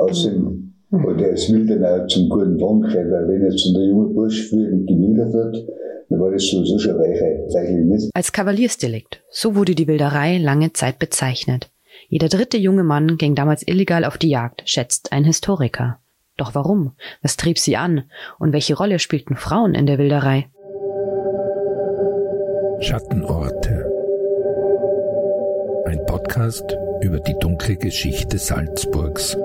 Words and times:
Außerdem 0.00 0.72
hat 0.92 1.20
er 1.20 1.32
das 1.32 1.52
Wildern 1.52 1.84
auch 1.84 2.06
zum 2.06 2.28
guten 2.30 2.56
Dank, 2.58 2.84
weil 2.84 3.28
wenn 3.28 3.44
jetzt 3.44 3.62
so 3.62 3.72
der 3.74 3.86
junge 3.86 4.14
Bursch 4.14 4.48
früher 4.48 4.70
nicht 4.70 4.88
gewildert 4.88 5.34
hat, 5.34 5.66
dann 6.08 6.20
war 6.20 6.32
das 6.32 6.46
sowieso 6.46 6.78
schon 6.78 6.96
reichlich 6.96 7.84
nicht. 7.84 8.10
Als 8.14 8.32
Kavaliersdelikt, 8.32 9.22
so 9.30 9.54
wurde 9.54 9.74
die 9.74 9.86
Wilderei 9.86 10.38
lange 10.38 10.72
Zeit 10.72 10.98
bezeichnet. 10.98 11.70
Jeder 12.08 12.28
dritte 12.28 12.56
junge 12.56 12.82
Mann 12.82 13.18
ging 13.18 13.34
damals 13.34 13.66
illegal 13.66 14.04
auf 14.04 14.16
die 14.16 14.30
Jagd, 14.30 14.62
schätzt 14.64 15.12
ein 15.12 15.24
Historiker. 15.24 15.98
Doch 16.38 16.54
warum? 16.54 16.92
Was 17.20 17.36
trieb 17.36 17.58
sie 17.58 17.76
an? 17.76 18.04
Und 18.38 18.54
welche 18.54 18.74
Rolle 18.76 18.98
spielten 18.98 19.36
Frauen 19.36 19.74
in 19.74 19.86
der 19.86 19.98
Wilderei? 19.98 20.46
Schattenorte. 22.80 23.86
Ein 25.84 26.04
Podcast 26.06 26.76
über 27.02 27.20
die 27.20 27.36
dunkle 27.38 27.76
Geschichte 27.76 28.38
Salzburgs. 28.38 29.36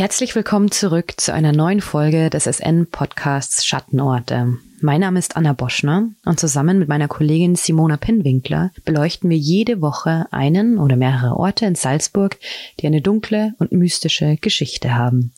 Herzlich 0.00 0.34
willkommen 0.34 0.70
zurück 0.70 1.12
zu 1.18 1.34
einer 1.34 1.52
neuen 1.52 1.82
Folge 1.82 2.30
des 2.30 2.46
SN-Podcasts 2.46 3.66
Schattenorte. 3.66 4.56
Mein 4.80 5.02
Name 5.02 5.18
ist 5.18 5.36
Anna 5.36 5.52
Boschner 5.52 6.08
und 6.24 6.40
zusammen 6.40 6.78
mit 6.78 6.88
meiner 6.88 7.06
Kollegin 7.06 7.54
Simona 7.54 7.98
Pinwinkler 7.98 8.70
beleuchten 8.86 9.28
wir 9.28 9.36
jede 9.36 9.82
Woche 9.82 10.26
einen 10.30 10.78
oder 10.78 10.96
mehrere 10.96 11.36
Orte 11.36 11.66
in 11.66 11.74
Salzburg, 11.74 12.38
die 12.80 12.86
eine 12.86 13.02
dunkle 13.02 13.52
und 13.58 13.72
mystische 13.72 14.38
Geschichte 14.40 14.94
haben. 14.94 15.34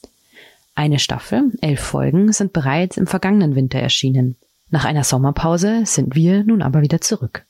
Eine 0.77 1.01
Staffel, 1.01 1.51
elf 1.61 1.81
Folgen, 1.81 2.33
sind 2.33 2.53
bereits 2.53 2.97
im 2.97 3.09
vergangenen 3.09 3.57
Winter 3.57 3.81
erschienen. 3.81 4.37
Nach 4.71 4.85
einer 4.85 5.03
Sommerpause 5.03 5.83
sind 5.87 6.15
wir 6.15 6.45
nun 6.45 6.63
aber 6.63 6.83
wieder 6.83 7.01
zurück. 7.01 7.47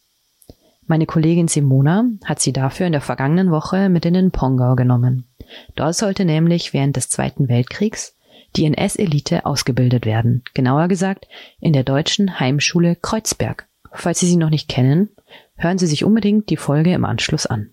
Meine 0.87 1.05
Kollegin 1.05 1.49
Simona 1.49 2.07
hat 2.25 2.41
sie 2.41 2.55
dafür 2.55 2.87
in 2.87 2.93
der 2.93 3.03
vergangenen 3.03 3.51
Woche 3.51 3.91
mit 3.91 4.07
in 4.07 4.15
den 4.15 4.31
Pongau 4.31 4.77
genommen. 4.77 5.27
Dort 5.75 5.95
sollte 5.95 6.25
nämlich 6.25 6.73
während 6.73 6.97
des 6.97 7.09
Zweiten 7.09 7.49
Weltkriegs 7.49 8.17
die 8.57 8.67
NS-Elite 8.67 9.47
ausgebildet 9.47 10.07
werden. 10.07 10.43
Genauer 10.55 10.89
gesagt 10.89 11.27
in 11.61 11.73
der 11.73 11.85
deutschen 11.85 12.39
Heimschule 12.39 12.97
Kreuzberg. 12.97 13.69
Falls 13.93 14.21
Sie 14.21 14.27
sie 14.27 14.37
noch 14.37 14.51
nicht 14.51 14.69
kennen, 14.69 15.11
hören 15.57 15.79
Sie 15.79 15.87
sich 15.87 16.05
unbedingt 16.05 16.51
die 16.51 16.57
Folge 16.57 16.93
im 16.93 17.05
Anschluss 17.05 17.47
an. 17.47 17.73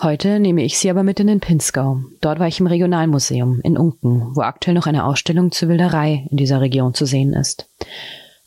Heute 0.00 0.38
nehme 0.38 0.62
ich 0.62 0.78
Sie 0.78 0.90
aber 0.90 1.02
mit 1.02 1.18
in 1.18 1.26
den 1.26 1.40
Pinzgau. 1.40 1.98
Dort 2.20 2.38
war 2.38 2.46
ich 2.46 2.60
im 2.60 2.68
Regionalmuseum 2.68 3.60
in 3.64 3.76
Unken, 3.76 4.30
wo 4.36 4.42
aktuell 4.42 4.76
noch 4.76 4.86
eine 4.86 5.04
Ausstellung 5.04 5.50
zur 5.50 5.68
Wilderei 5.68 6.28
in 6.30 6.36
dieser 6.36 6.60
Region 6.60 6.94
zu 6.94 7.04
sehen 7.04 7.32
ist. 7.32 7.68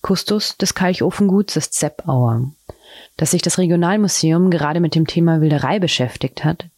Kustos 0.02 0.56
des 0.56 0.76
Kalchofenguts 0.76 1.58
ist 1.58 1.74
Sepp 1.74 2.08
Auer. 2.08 2.54
Dass 3.18 3.32
sich 3.32 3.42
das 3.42 3.58
Regionalmuseum 3.58 4.50
gerade 4.50 4.80
mit 4.80 4.96
dem 4.96 5.08
Thema 5.08 5.42
Wilderei 5.42 5.80
beschäftigt 5.80 6.46
hat, 6.46 6.70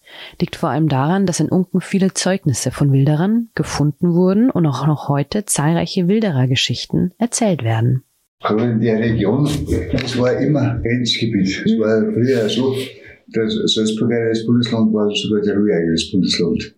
liegt 0.41 0.56
vor 0.56 0.69
allem 0.69 0.89
daran, 0.89 1.28
dass 1.28 1.39
in 1.39 1.50
Unken 1.50 1.79
viele 1.79 2.16
Zeugnisse 2.16 2.72
von 2.72 2.91
Wilderern 2.91 3.50
gefunden 3.53 4.16
wurden 4.16 4.50
und 4.50 4.66
auch 4.66 4.88
noch 4.88 5.07
heute 5.07 5.45
zahlreiche 5.45 6.07
Wilderergeschichten 6.07 7.13
erzählt 7.19 7.63
werden. 7.63 8.03
Gerade 8.41 8.72
in 8.72 8.81
der 8.81 9.00
Region, 9.00 9.47
das 9.91 10.17
war 10.17 10.35
immer 10.39 10.79
Grenzgebiet. 10.79 11.63
Es 11.63 11.79
war 11.79 12.12
früher 12.12 12.50
so, 12.50 12.75
das 13.33 13.73
Salzburg 13.73 14.11
eigenes 14.11 14.45
Bundesland 14.45 14.94
war 14.94 15.09
sogar 15.16 15.41
der 15.41 15.57
Ruhe 15.57 15.73
eigenes 15.73 16.11
Bundesland. 16.11 16.75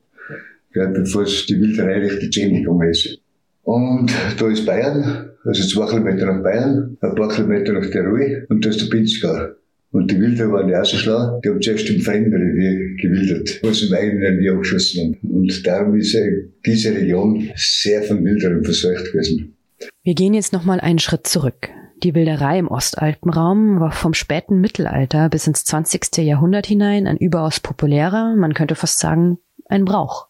Ja, 0.74 0.88
bevor 0.88 1.24
es 1.24 1.46
die 1.46 1.60
Wilderei 1.60 2.00
richtig 2.00 2.34
zu 2.34 2.42
Ende 2.42 2.62
gekommen 2.62 2.90
ist. 2.90 3.20
Und 3.64 4.12
da 4.38 4.50
ist 4.50 4.66
Bayern, 4.66 5.30
also 5.44 5.64
zwei 5.68 5.90
Kilometer 5.90 6.26
nach 6.26 6.44
Bayern, 6.44 6.98
ein 7.02 7.16
paar 7.16 7.30
Kilometer 7.30 7.74
nach 7.74 7.90
der 7.90 8.04
Ruhe 8.04 8.46
und 8.50 8.66
da 8.66 8.70
ist 8.70 8.82
der 8.82 8.88
Pinzgau. 8.88 9.56
Und 9.92 10.12
die 10.12 10.20
Wilder 10.20 10.52
waren 10.52 10.68
ja 10.68 10.82
auch 10.82 10.86
so 10.86 10.98
schlau, 10.98 11.40
die 11.40 11.50
haben 11.50 11.62
zuerst 11.62 11.90
im 11.90 12.02
Fremdenrevier 12.02 12.98
gewildert, 12.98 13.62
was 13.64 13.82
im 13.82 13.94
eigenen 13.94 14.24
Revier 14.24 14.54
abgeschossen 14.54 15.16
haben. 15.24 15.32
Und 15.32 15.66
darum 15.66 15.96
ist 15.96 16.18
diese 16.66 16.94
Region 16.94 17.50
sehr 17.56 18.04
von 18.04 18.24
Wildern 18.26 18.64
verseucht 18.64 19.14
gewesen. 19.14 19.56
Wir 20.04 20.14
gehen 20.14 20.34
jetzt 20.34 20.52
nochmal 20.52 20.82
einen 20.82 21.00
Schritt 21.00 21.26
zurück. 21.26 21.70
Die 22.06 22.14
Wilderei 22.14 22.60
im 22.60 22.68
Ostalpenraum 22.68 23.80
war 23.80 23.92
vom 23.92 24.14
späten 24.14 24.62
Mittelalter 24.62 25.28
bis 25.28 25.48
ins 25.48 25.66
20. 25.66 26.18
Jahrhundert 26.18 26.68
hinein 26.68 27.08
ein 27.08 27.18
überaus 27.18 27.60
populärer, 27.60 28.36
man 28.36 28.54
könnte 28.54 28.76
fast 28.76 29.00
sagen, 29.00 29.40
ein 29.70 29.86
Brauch. 29.86 30.28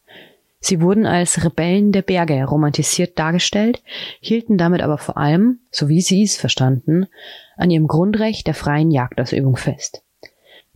Sie 0.62 0.80
wurden 0.80 1.06
als 1.06 1.44
Rebellen 1.44 1.92
der 1.92 2.02
Berge 2.02 2.46
romantisiert 2.46 3.20
dargestellt, 3.20 3.84
hielten 4.22 4.58
damit 4.58 4.82
aber 4.82 4.98
vor 4.98 5.18
allem, 5.18 5.60
so 5.70 5.90
wie 5.90 6.00
sie 6.00 6.24
es 6.24 6.38
verstanden, 6.38 7.08
an 7.58 7.70
ihrem 7.70 7.88
Grundrecht 7.88 8.48
der 8.48 8.54
freien 8.54 8.90
Jagdausübung 8.90 9.58
fest. 9.58 10.02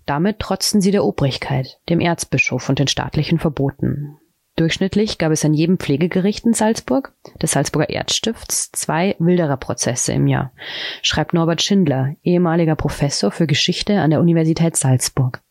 Damit 0.05 0.39
trotzten 0.39 0.81
sie 0.81 0.91
der 0.91 1.05
Obrigkeit, 1.05 1.79
dem 1.87 2.01
Erzbischof 2.01 2.67
und 2.67 2.77
den 2.77 2.89
staatlichen 2.89 3.39
Verboten. 3.39 4.18
Durchschnittlich 4.59 5.17
gab 5.17 5.31
es 5.31 5.45
an 5.45 5.53
jedem 5.53 5.77
Pflegegericht 5.79 6.45
in 6.45 6.51
Salzburg, 6.51 7.13
des 7.41 7.51
Salzburger 7.51 7.89
Erzstifts, 7.91 8.69
zwei 8.73 9.15
Wildererprozesse 9.17 10.11
im 10.11 10.27
Jahr, 10.27 10.51
schreibt 11.01 11.33
Norbert 11.33 11.61
Schindler, 11.61 12.17
ehemaliger 12.23 12.75
Professor 12.75 13.31
für 13.31 13.47
Geschichte 13.47 14.01
an 14.01 14.09
der 14.09 14.19
Universität 14.19 14.75
Salzburg. 14.75 15.41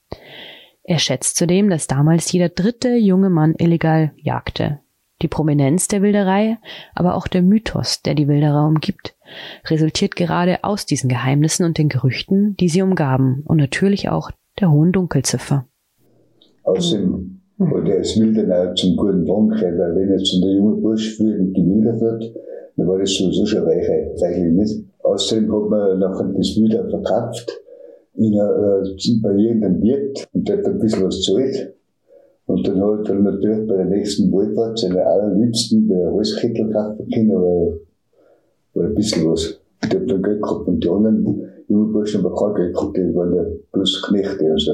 Er 0.83 0.99
schätzt 0.99 1.37
zudem, 1.37 1.71
dass 1.71 1.87
damals 1.87 2.31
jeder 2.33 2.51
dritte 2.51 2.97
junge 2.97 3.31
Mann 3.31 3.55
illegal 3.57 4.13
jagte. 4.19 4.81
Die 5.23 5.29
Prominenz 5.29 5.89
der 5.89 6.03
Wilderei, 6.03 6.59
aber 6.95 7.15
auch 7.15 7.29
der 7.29 7.41
Mythos, 7.41 8.03
der 8.03 8.15
die 8.15 8.29
Wilderer 8.29 8.67
umgibt, 8.67 9.17
resultiert 9.65 10.17
gerade 10.17 10.65
aus 10.65 10.85
diesen 10.85 11.09
Geheimnissen 11.09 11.65
und 11.65 11.79
den 11.79 11.89
Gerüchten, 11.89 12.59
die 12.59 12.69
sie 12.69 12.83
umgaben 12.83 13.43
und 13.47 13.57
natürlich 13.57 14.11
auch 14.11 14.31
der 14.61 14.71
hohen 14.71 14.93
Dunkelziffer. 14.93 15.67
Und 17.59 17.89
er 17.89 18.01
ist 18.01 18.21
Wildern 18.21 18.53
auch 18.53 18.75
zum 18.75 18.97
guten 18.97 19.25
Dank, 19.25 19.51
weil 19.51 19.97
wenn 19.97 20.11
jetzt 20.11 20.33
der 20.43 20.53
junge 20.53 20.81
Bursch 20.81 21.17
früher 21.17 21.39
nicht 21.39 21.57
gewildert 21.57 22.01
hat, 22.01 22.33
dann 22.77 22.87
war 22.87 22.99
das 22.99 23.13
sowieso 23.15 23.45
schon 23.47 23.65
reichlich 23.65 24.53
nicht. 24.53 24.85
Außerdem 25.03 25.53
hat 25.53 25.69
man 25.69 25.99
nachher 25.99 26.33
das 26.37 26.57
Wilder 26.57 26.89
verkauft 26.89 27.61
in 28.15 28.39
einer, 28.39 28.85
äh, 28.85 29.21
bei 29.23 29.35
irgendeinem 29.35 29.83
Wirt 29.83 30.29
und 30.33 30.49
der 30.49 30.59
hat 30.59 30.67
ein 30.67 30.79
bisschen 30.79 31.05
was 31.05 31.17
gezahlt. 31.17 31.75
Und 32.47 32.67
dann 32.67 32.81
hat 32.81 33.09
er 33.09 33.15
natürlich 33.17 33.69
bei 33.69 33.77
der 33.77 33.87
nächsten 33.87 34.31
Wohlfahrt 34.31 34.79
seine 34.79 35.05
allerliebsten 35.05 35.89
der 35.89 36.13
Holzkettel 36.13 36.71
kaufen 36.71 37.09
können, 37.13 37.31
aber 37.33 37.79
war 38.75 38.85
ein 38.85 38.95
bisschen 38.95 39.29
was. 39.29 39.61
Ich 39.83 39.95
hab 39.95 40.07
dann 40.07 40.23
Geld 40.23 40.43
gehabt 40.43 40.69
und 40.69 40.83
die 40.83 40.89
anderen 40.89 41.51
jungen 41.67 41.93
Burschen 41.93 42.23
haben 42.23 42.35
kein 42.35 42.55
Geld 42.55 42.75
gehabt, 42.75 42.97
die 42.97 43.15
waren 43.15 43.35
ja 43.35 43.45
bloß 43.73 44.03
Knechte. 44.03 44.53
Also. 44.53 44.73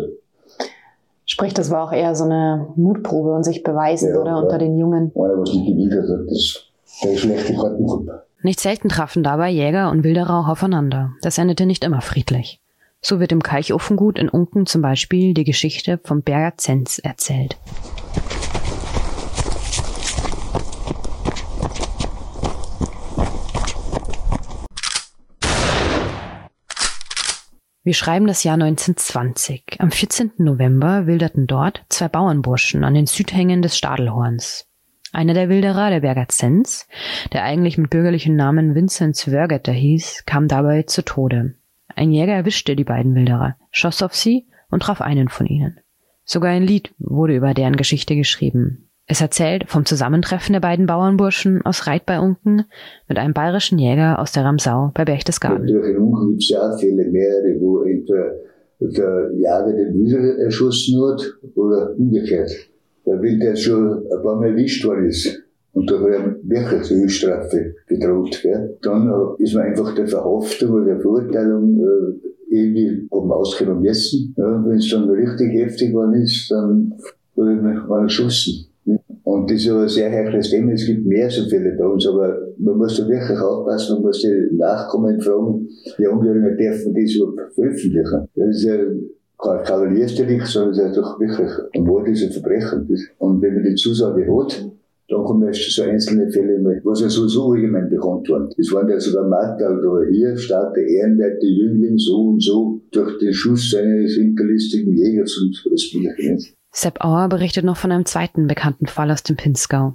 Sprich, 1.34 1.52
das 1.52 1.68
war 1.72 1.82
auch 1.82 1.92
eher 1.92 2.14
so 2.14 2.22
eine 2.22 2.68
Mutprobe 2.76 3.34
und 3.34 3.42
sich 3.42 3.64
beweisen, 3.64 4.10
Ja, 4.10 4.20
oder? 4.20 4.30
klar. 4.30 4.42
Unter 4.44 4.58
den 4.58 4.78
Jungen. 4.78 5.10
Einer, 5.16 5.40
was 5.40 5.52
nicht 5.52 5.66
gewildert 5.66 6.08
hat, 6.08 6.30
das, 6.30 6.62
der 7.02 7.12
ist 7.12 7.18
schlechte 7.22 7.54
Karten 7.54 7.84
gehabt. 7.84 8.26
Nicht 8.44 8.60
selten 8.60 8.88
trafen 8.88 9.24
dabei 9.24 9.50
Jäger 9.50 9.90
und 9.90 10.04
Wilderer 10.04 10.38
auch 10.38 10.46
aufeinander. 10.48 11.10
Das 11.22 11.36
endete 11.38 11.66
nicht 11.66 11.82
immer 11.82 12.02
friedlich. 12.02 12.60
So 13.00 13.18
wird 13.18 13.32
im 13.32 13.42
Kalchofengut 13.42 14.16
in 14.16 14.28
Unken 14.28 14.64
zum 14.66 14.80
Beispiel 14.80 15.34
die 15.34 15.42
Geschichte 15.42 15.98
vom 16.04 16.22
Berger 16.22 16.56
Zenz 16.56 17.00
erzählt. 17.00 17.56
Wir 27.86 27.92
schreiben 27.92 28.26
das 28.26 28.44
Jahr 28.44 28.54
1920. 28.54 29.76
Am 29.78 29.90
14. 29.90 30.32
November 30.38 31.06
wilderten 31.06 31.46
dort 31.46 31.84
zwei 31.90 32.08
Bauernburschen 32.08 32.82
an 32.82 32.94
den 32.94 33.04
Südhängen 33.04 33.60
des 33.60 33.76
Stadelhorns. 33.76 34.66
Einer 35.12 35.34
der 35.34 35.50
Wilderer, 35.50 35.90
der 35.90 36.00
Berger 36.00 36.26
Zenz, 36.30 36.88
der 37.34 37.44
eigentlich 37.44 37.76
mit 37.76 37.90
bürgerlichen 37.90 38.36
Namen 38.36 38.74
Vincent 38.74 39.16
Zwörgetter 39.16 39.72
hieß, 39.72 40.22
kam 40.24 40.48
dabei 40.48 40.84
zu 40.84 41.04
Tode. 41.04 41.56
Ein 41.94 42.10
Jäger 42.10 42.32
erwischte 42.32 42.74
die 42.74 42.84
beiden 42.84 43.14
Wilderer, 43.14 43.56
schoss 43.70 44.02
auf 44.02 44.14
sie 44.14 44.46
und 44.70 44.82
traf 44.82 45.02
einen 45.02 45.28
von 45.28 45.44
ihnen. 45.44 45.78
Sogar 46.24 46.52
ein 46.52 46.62
Lied 46.62 46.94
wurde 46.96 47.36
über 47.36 47.52
deren 47.52 47.76
Geschichte 47.76 48.16
geschrieben. 48.16 48.83
Es 49.06 49.20
erzählt 49.20 49.64
vom 49.68 49.84
Zusammentreffen 49.84 50.54
der 50.54 50.60
beiden 50.60 50.86
Bauernburschen 50.86 51.60
aus 51.62 51.86
Reit 51.86 52.06
bei 52.06 52.18
Unken 52.18 52.64
mit 53.06 53.18
einem 53.18 53.34
bayerischen 53.34 53.78
Jäger 53.78 54.18
aus 54.18 54.32
der 54.32 54.44
Ramsau 54.44 54.92
bei 54.94 55.04
Berchtesgaden. 55.04 55.66
Durch 55.66 55.88
in 55.88 55.98
Unken 55.98 56.30
gibt 56.30 56.42
es 56.42 56.48
ja 56.48 56.60
auch 56.60 56.80
Fälle, 56.80 57.04
mehrere, 57.10 57.60
wo 57.60 57.82
entweder 57.82 58.32
der 58.80 59.30
Jäger 59.34 59.72
den 59.72 59.94
Wilder 59.94 60.38
erschossen 60.44 61.02
hat 61.02 61.22
oder 61.54 61.94
umgekehrt. 61.98 62.50
Wild, 63.04 63.42
der 63.42 63.56
schon 63.56 64.06
ein 64.10 64.22
paar 64.22 64.36
Mal 64.36 64.50
erwischt 64.50 64.84
worden 64.86 65.06
ist 65.06 65.42
und 65.72 65.90
da 65.90 65.96
er 65.96 66.36
wirklich 66.42 66.82
zur 66.82 66.96
Höchststrafe 66.96 67.74
gedroht. 67.86 68.40
Gell. 68.42 68.76
Dann 68.82 69.12
ist 69.38 69.54
man 69.54 69.64
einfach 69.64 69.94
der 69.94 70.06
Verhaftung 70.06 70.70
oder 70.70 70.84
der 70.86 71.00
Verurteilung 71.00 71.78
äh, 71.78 72.54
irgendwie 72.54 73.08
haben 73.12 73.32
auskommen 73.32 73.82
müssen. 73.82 74.34
Ja, 74.38 74.64
Wenn 74.64 74.78
es 74.78 74.88
dann 74.90 75.10
richtig 75.10 75.52
heftig 75.52 75.90
geworden 75.90 76.14
ist, 76.14 76.50
dann 76.50 76.94
wurde 77.34 77.56
man 77.56 78.04
geschossen. 78.04 78.68
Und 79.24 79.50
das 79.50 79.58
ist 79.62 79.70
aber 79.70 79.82
ein 79.82 79.88
sehr 79.88 80.10
heikles 80.10 80.50
Thema. 80.50 80.72
Es 80.72 80.84
gibt 80.84 81.06
mehr 81.06 81.30
so 81.30 81.48
viele 81.48 81.72
bei 81.72 81.86
uns, 81.86 82.06
aber 82.06 82.46
man 82.58 82.76
muss 82.76 82.98
da 82.98 83.08
wirklich 83.08 83.38
aufpassen, 83.38 83.94
man 83.94 84.02
muss 84.02 84.20
die 84.20 84.48
Nachkommen 84.52 85.18
fragen, 85.18 85.66
die 85.98 86.06
Angehörigen 86.06 86.56
dürfen 86.58 86.94
das 86.94 87.14
überhaupt 87.14 87.54
veröffentlichen. 87.54 88.28
Das 88.36 88.56
ist 88.56 88.64
ja 88.64 88.76
kein 89.42 89.64
Kavaliersdelikt, 89.64 90.46
sondern 90.46 90.72
es 90.72 90.78
ist 90.78 90.96
doch 90.98 91.18
wirklich 91.18 91.50
ein 91.74 91.84
Mord 91.84 92.08
ist 92.08 92.22
ein 92.22 92.32
Verbrechen. 92.32 92.86
Und 93.18 93.40
wenn 93.40 93.54
man 93.54 93.64
die 93.64 93.74
Zusage 93.74 94.26
hat, 94.26 94.70
dann 95.08 95.24
kommen 95.24 95.46
erst 95.46 95.74
so 95.74 95.82
einzelne 95.82 96.30
Fälle, 96.30 96.80
was 96.84 97.00
ja 97.00 97.08
sowieso 97.08 97.52
allgemein 97.52 97.88
bekannt 97.88 98.28
waren. 98.28 98.50
Es 98.58 98.72
waren 98.72 98.88
ja 98.88 99.00
sogar 99.00 99.26
Marktal 99.26 99.80
da 99.82 100.10
hier, 100.10 100.36
statt 100.36 100.74
der 100.76 100.86
ehrenwerte 100.86 101.46
Jüngling 101.46 101.96
so 101.96 102.28
und 102.28 102.42
so 102.42 102.80
durch 102.90 103.18
den 103.18 103.32
Schuss 103.32 103.70
seines 103.70 104.14
hinterlistigen 104.14 104.94
Jägers 104.94 105.38
und 105.42 105.72
das 105.72 105.90
Bierchen. 105.90 106.38
Sepp 106.76 107.04
Auer 107.04 107.28
berichtet 107.28 107.64
noch 107.64 107.76
von 107.76 107.92
einem 107.92 108.04
zweiten 108.04 108.48
bekannten 108.48 108.86
Fall 108.86 109.12
aus 109.12 109.22
dem 109.22 109.36
Pinzgau. 109.36 109.94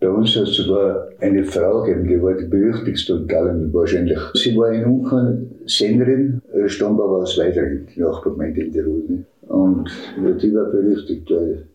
Bei 0.00 0.08
uns 0.08 0.36
hat 0.36 0.44
es 0.44 0.54
sogar 0.54 1.08
eine 1.18 1.42
Frau 1.44 1.82
gegeben, 1.82 2.08
die 2.08 2.22
war 2.22 2.34
die 2.34 2.46
berüchtigste 2.46 3.16
und 3.16 3.34
allem 3.34 3.72
wahrscheinlich. 3.74 4.18
Sie 4.34 4.56
war 4.56 4.72
in 4.72 4.84
Ungarn 4.84 5.50
Sängerin, 5.66 6.40
stammt 6.66 7.00
aber 7.00 7.18
aus 7.18 7.36
Weidering, 7.36 7.88
Nachbargemeinde 7.96 8.60
in 8.62 8.72
Tirol. 8.72 9.24
Und 9.48 9.90
die 10.40 10.54
war 10.54 10.70
berüchtigt, 10.70 11.28
weil 11.30 11.66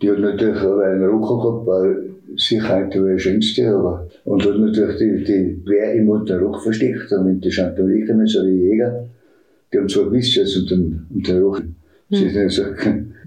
die 0.00 0.10
hat 0.12 0.18
natürlich 0.20 0.60
auch 0.62 0.78
einen 0.78 1.04
Rucker 1.04 1.42
gehabt, 1.42 1.66
weil 1.66 2.10
sicher 2.36 2.68
heute 2.68 3.02
war 3.02 3.12
die 3.12 3.18
schönste, 3.18 3.68
aber, 3.68 4.08
und 4.24 4.46
hat 4.46 4.58
natürlich 4.58 4.96
die, 4.98 5.24
die 5.24 5.62
Wehr 5.66 5.94
im 5.94 6.08
unter 6.08 6.38
Rock 6.38 6.62
versteckt, 6.62 7.10
und 7.12 7.26
wenn 7.26 7.40
die 7.40 7.50
Chantilly 7.50 8.06
kamen, 8.06 8.28
so 8.28 8.44
die 8.44 8.50
Jäger, 8.50 9.06
die 9.72 9.78
haben 9.78 9.88
zwar 9.88 10.04
gewusst, 10.04 10.36
dass 10.36 10.56
unter, 10.56 10.76
unter 11.12 11.32
den 11.32 11.42
Rock, 11.42 11.62
sie 12.10 12.28
sind 12.28 12.50
so, 12.50 12.62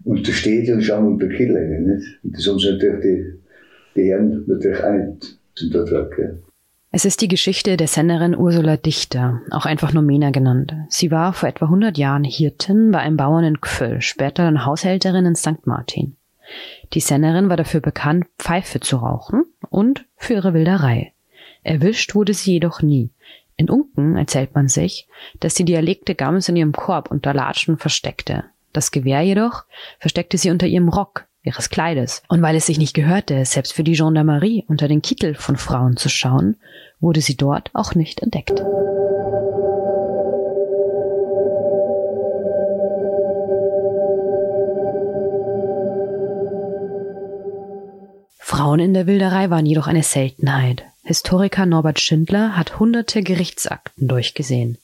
unter 0.07 0.31
Städte 0.31 0.73
und 0.73 0.81
schauen 0.81 1.05
unter 1.07 1.27
Killer 1.27 1.61
nicht? 1.61 2.19
Und 2.23 2.35
das 2.35 2.47
haben 2.47 2.59
sie 2.59 2.71
natürlich 2.71 3.01
die, 3.01 3.33
die 3.95 4.09
Herren 4.09 4.43
natürlich 4.47 4.79
nicht 4.79 5.39
zum 5.55 5.71
Vertrag, 5.71 6.15
gell. 6.15 6.43
Es 6.89 7.03
ist 7.03 7.21
die 7.21 7.27
Geschichte 7.27 7.75
der 7.75 7.87
Sennerin 7.87 8.35
Ursula 8.35 8.77
Dichter, 8.77 9.41
auch 9.51 9.65
einfach 9.65 9.93
nur 9.93 10.03
Mena 10.03 10.31
genannt. 10.31 10.73
Sie 10.87 11.11
war 11.11 11.33
vor 11.33 11.49
etwa 11.49 11.65
100 11.65 11.97
Jahren 11.97 12.23
Hirtin 12.23 12.91
bei 12.91 12.99
einem 12.99 13.17
Bauern 13.17 13.43
in 13.43 13.59
Gföll, 13.59 14.01
später 14.01 14.43
dann 14.43 14.65
Haushälterin 14.65 15.25
in 15.25 15.35
St. 15.35 15.67
Martin. 15.67 16.15
Die 16.93 17.01
Sennerin 17.01 17.49
war 17.49 17.57
dafür 17.57 17.81
bekannt, 17.81 18.25
Pfeife 18.39 18.79
zu 18.79 18.97
rauchen 18.97 19.43
und 19.69 20.05
für 20.15 20.35
ihre 20.35 20.53
Wilderei. 20.53 21.13
Erwischt 21.61 22.15
wurde 22.15 22.33
sie 22.33 22.53
jedoch 22.53 22.81
nie. 22.81 23.11
In 23.57 23.69
Unken 23.69 24.15
erzählt 24.15 24.55
man 24.55 24.69
sich, 24.69 25.07
dass 25.41 25.55
sie 25.55 25.65
die 25.65 25.73
erlegte 25.73 26.15
Gams 26.15 26.47
in 26.47 26.55
ihrem 26.55 26.71
Korb 26.71 27.11
unter 27.11 27.33
Latschen 27.33 27.77
versteckte. 27.77 28.45
Das 28.77 28.91
Gewehr 28.91 29.21
jedoch 29.21 29.63
versteckte 29.97 30.37
sie 30.37 30.51
unter 30.51 30.67
ihrem 30.67 30.87
Rock, 30.87 31.25
ihres 31.41 31.71
Kleides. 31.71 32.21
Und 32.27 32.43
weil 32.43 32.55
es 32.55 32.67
sich 32.67 32.77
nicht 32.77 32.93
gehörte, 32.93 33.43
selbst 33.43 33.73
für 33.73 33.83
die 33.83 33.93
Gendarmerie 33.93 34.65
unter 34.67 34.87
den 34.87 35.01
Kittel 35.01 35.33
von 35.33 35.57
Frauen 35.57 35.97
zu 35.97 36.09
schauen, 36.09 36.57
wurde 36.99 37.21
sie 37.21 37.35
dort 37.35 37.71
auch 37.73 37.95
nicht 37.95 38.21
entdeckt. 38.21 38.59
Frauen 48.37 48.79
in 48.79 48.93
der 48.93 49.07
Wilderei 49.07 49.49
waren 49.49 49.65
jedoch 49.65 49.87
eine 49.87 50.03
Seltenheit. 50.03 50.83
Historiker 51.01 51.65
Norbert 51.65 51.99
Schindler 51.99 52.55
hat 52.55 52.79
hunderte 52.79 53.23
Gerichtsakten 53.23 54.07
durchgesehen. 54.07 54.77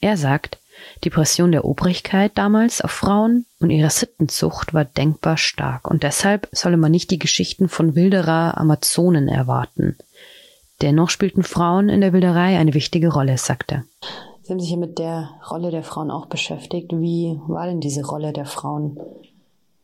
Er 0.00 0.16
sagt, 0.16 0.58
die 1.04 1.10
Pression 1.10 1.52
der 1.52 1.64
Obrigkeit 1.64 2.32
damals 2.36 2.80
auf 2.80 2.90
Frauen 2.90 3.46
und 3.60 3.70
ihre 3.70 3.90
Sittenzucht 3.90 4.74
war 4.74 4.84
denkbar 4.84 5.36
stark 5.36 5.88
und 5.90 6.02
deshalb 6.02 6.48
solle 6.52 6.76
man 6.76 6.90
nicht 6.90 7.10
die 7.10 7.18
Geschichten 7.18 7.68
von 7.68 7.94
Wilderer 7.94 8.58
Amazonen 8.58 9.28
erwarten. 9.28 9.96
Dennoch 10.82 11.10
spielten 11.10 11.42
Frauen 11.42 11.88
in 11.88 12.00
der 12.00 12.12
Wilderei 12.12 12.58
eine 12.58 12.74
wichtige 12.74 13.12
Rolle, 13.12 13.36
sagte 13.38 13.74
er. 13.74 13.84
Sie 14.42 14.52
haben 14.52 14.60
sich 14.60 14.70
ja 14.70 14.76
mit 14.76 14.98
der 14.98 15.30
Rolle 15.50 15.70
der 15.70 15.82
Frauen 15.82 16.10
auch 16.10 16.26
beschäftigt. 16.26 16.92
Wie 16.92 17.38
war 17.48 17.66
denn 17.66 17.80
diese 17.80 18.06
Rolle 18.06 18.32
der 18.32 18.46
Frauen 18.46 18.98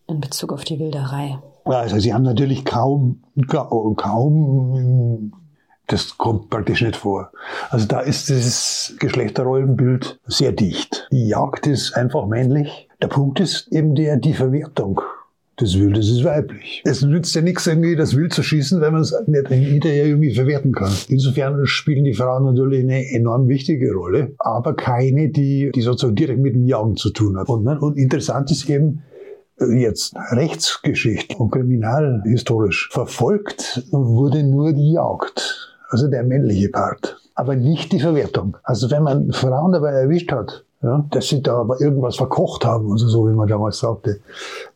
in 0.09 0.21
Bezug 0.21 0.53
auf 0.53 0.65
die 0.65 0.79
Wilderei? 0.79 1.39
Also 1.65 1.99
sie 1.99 2.15
haben 2.15 2.23
natürlich 2.23 2.65
kaum, 2.65 3.23
kaum, 3.47 5.33
das 5.87 6.17
kommt 6.17 6.51
praktisch 6.51 6.83
nicht 6.83 6.97
vor. 6.97 7.31
Also 7.71 7.87
da 7.87 8.01
ist 8.01 8.31
das 8.31 8.95
Geschlechterrollenbild 8.99 10.19
sehr 10.27 10.53
dicht. 10.53 11.09
Die 11.13 11.29
Jagd 11.29 11.67
ist 11.67 11.93
einfach 11.93 12.27
männlich. 12.27 12.89
Der 13.03 13.09
Punkt 13.09 13.41
ist 13.41 13.69
eben 13.71 13.95
der, 13.95 14.17
die 14.17 14.33
Verwertung 14.33 15.01
des 15.61 15.79
Wildes 15.79 16.09
ist 16.09 16.25
weiblich. 16.25 16.83
Es 16.85 17.03
nützt 17.03 17.35
ja 17.35 17.43
nichts, 17.43 17.67
irgendwie 17.67 17.95
das 17.95 18.17
Wild 18.17 18.33
zu 18.33 18.43
schießen, 18.43 18.81
wenn 18.81 18.93
man 18.93 19.03
es 19.03 19.15
nicht 19.27 19.49
hinterher 19.49 20.07
irgendwie 20.07 20.35
verwerten 20.35 20.73
kann. 20.73 20.93
Insofern 21.09 21.65
spielen 21.67 22.05
die 22.05 22.15
Frauen 22.15 22.45
natürlich 22.45 22.83
eine 22.83 23.09
enorm 23.11 23.47
wichtige 23.47 23.93
Rolle, 23.93 24.33
aber 24.39 24.75
keine, 24.75 25.29
die, 25.29 25.71
die 25.73 25.83
sozusagen 25.83 26.17
direkt 26.17 26.41
mit 26.41 26.55
dem 26.55 26.67
Jagen 26.67 26.97
zu 26.97 27.11
tun 27.11 27.39
hat. 27.39 27.49
Und, 27.49 27.69
und 27.69 27.97
interessant 27.97 28.51
ist 28.51 28.69
eben, 28.69 29.03
jetzt 29.61 30.15
rechtsgeschichtlich 30.33 31.39
und 31.39 31.51
kriminalhistorisch 31.51 32.89
verfolgt 32.93 33.87
wurde 33.91 34.43
nur 34.43 34.73
die 34.73 34.93
Jagd, 34.93 35.64
also 35.95 36.09
der 36.09 36.25
männliche 36.25 36.71
Part, 36.71 37.17
aber 37.37 37.55
nicht 37.55 37.93
die 37.93 38.01
Verwertung. 38.01 38.57
Also 38.65 38.91
wenn 38.91 39.05
man 39.05 39.31
Frauen 39.31 39.71
dabei 39.71 39.93
erwischt 39.93 40.33
hat, 40.33 40.65
ja, 40.83 41.05
dass 41.11 41.29
sie 41.29 41.41
da 41.41 41.61
aber 41.61 41.81
irgendwas 41.81 42.17
verkocht 42.17 42.65
haben, 42.65 42.91
also 42.91 43.07
so 43.07 43.29
wie 43.29 43.33
man 43.33 43.47
damals 43.47 43.79
sagte, 43.79 44.19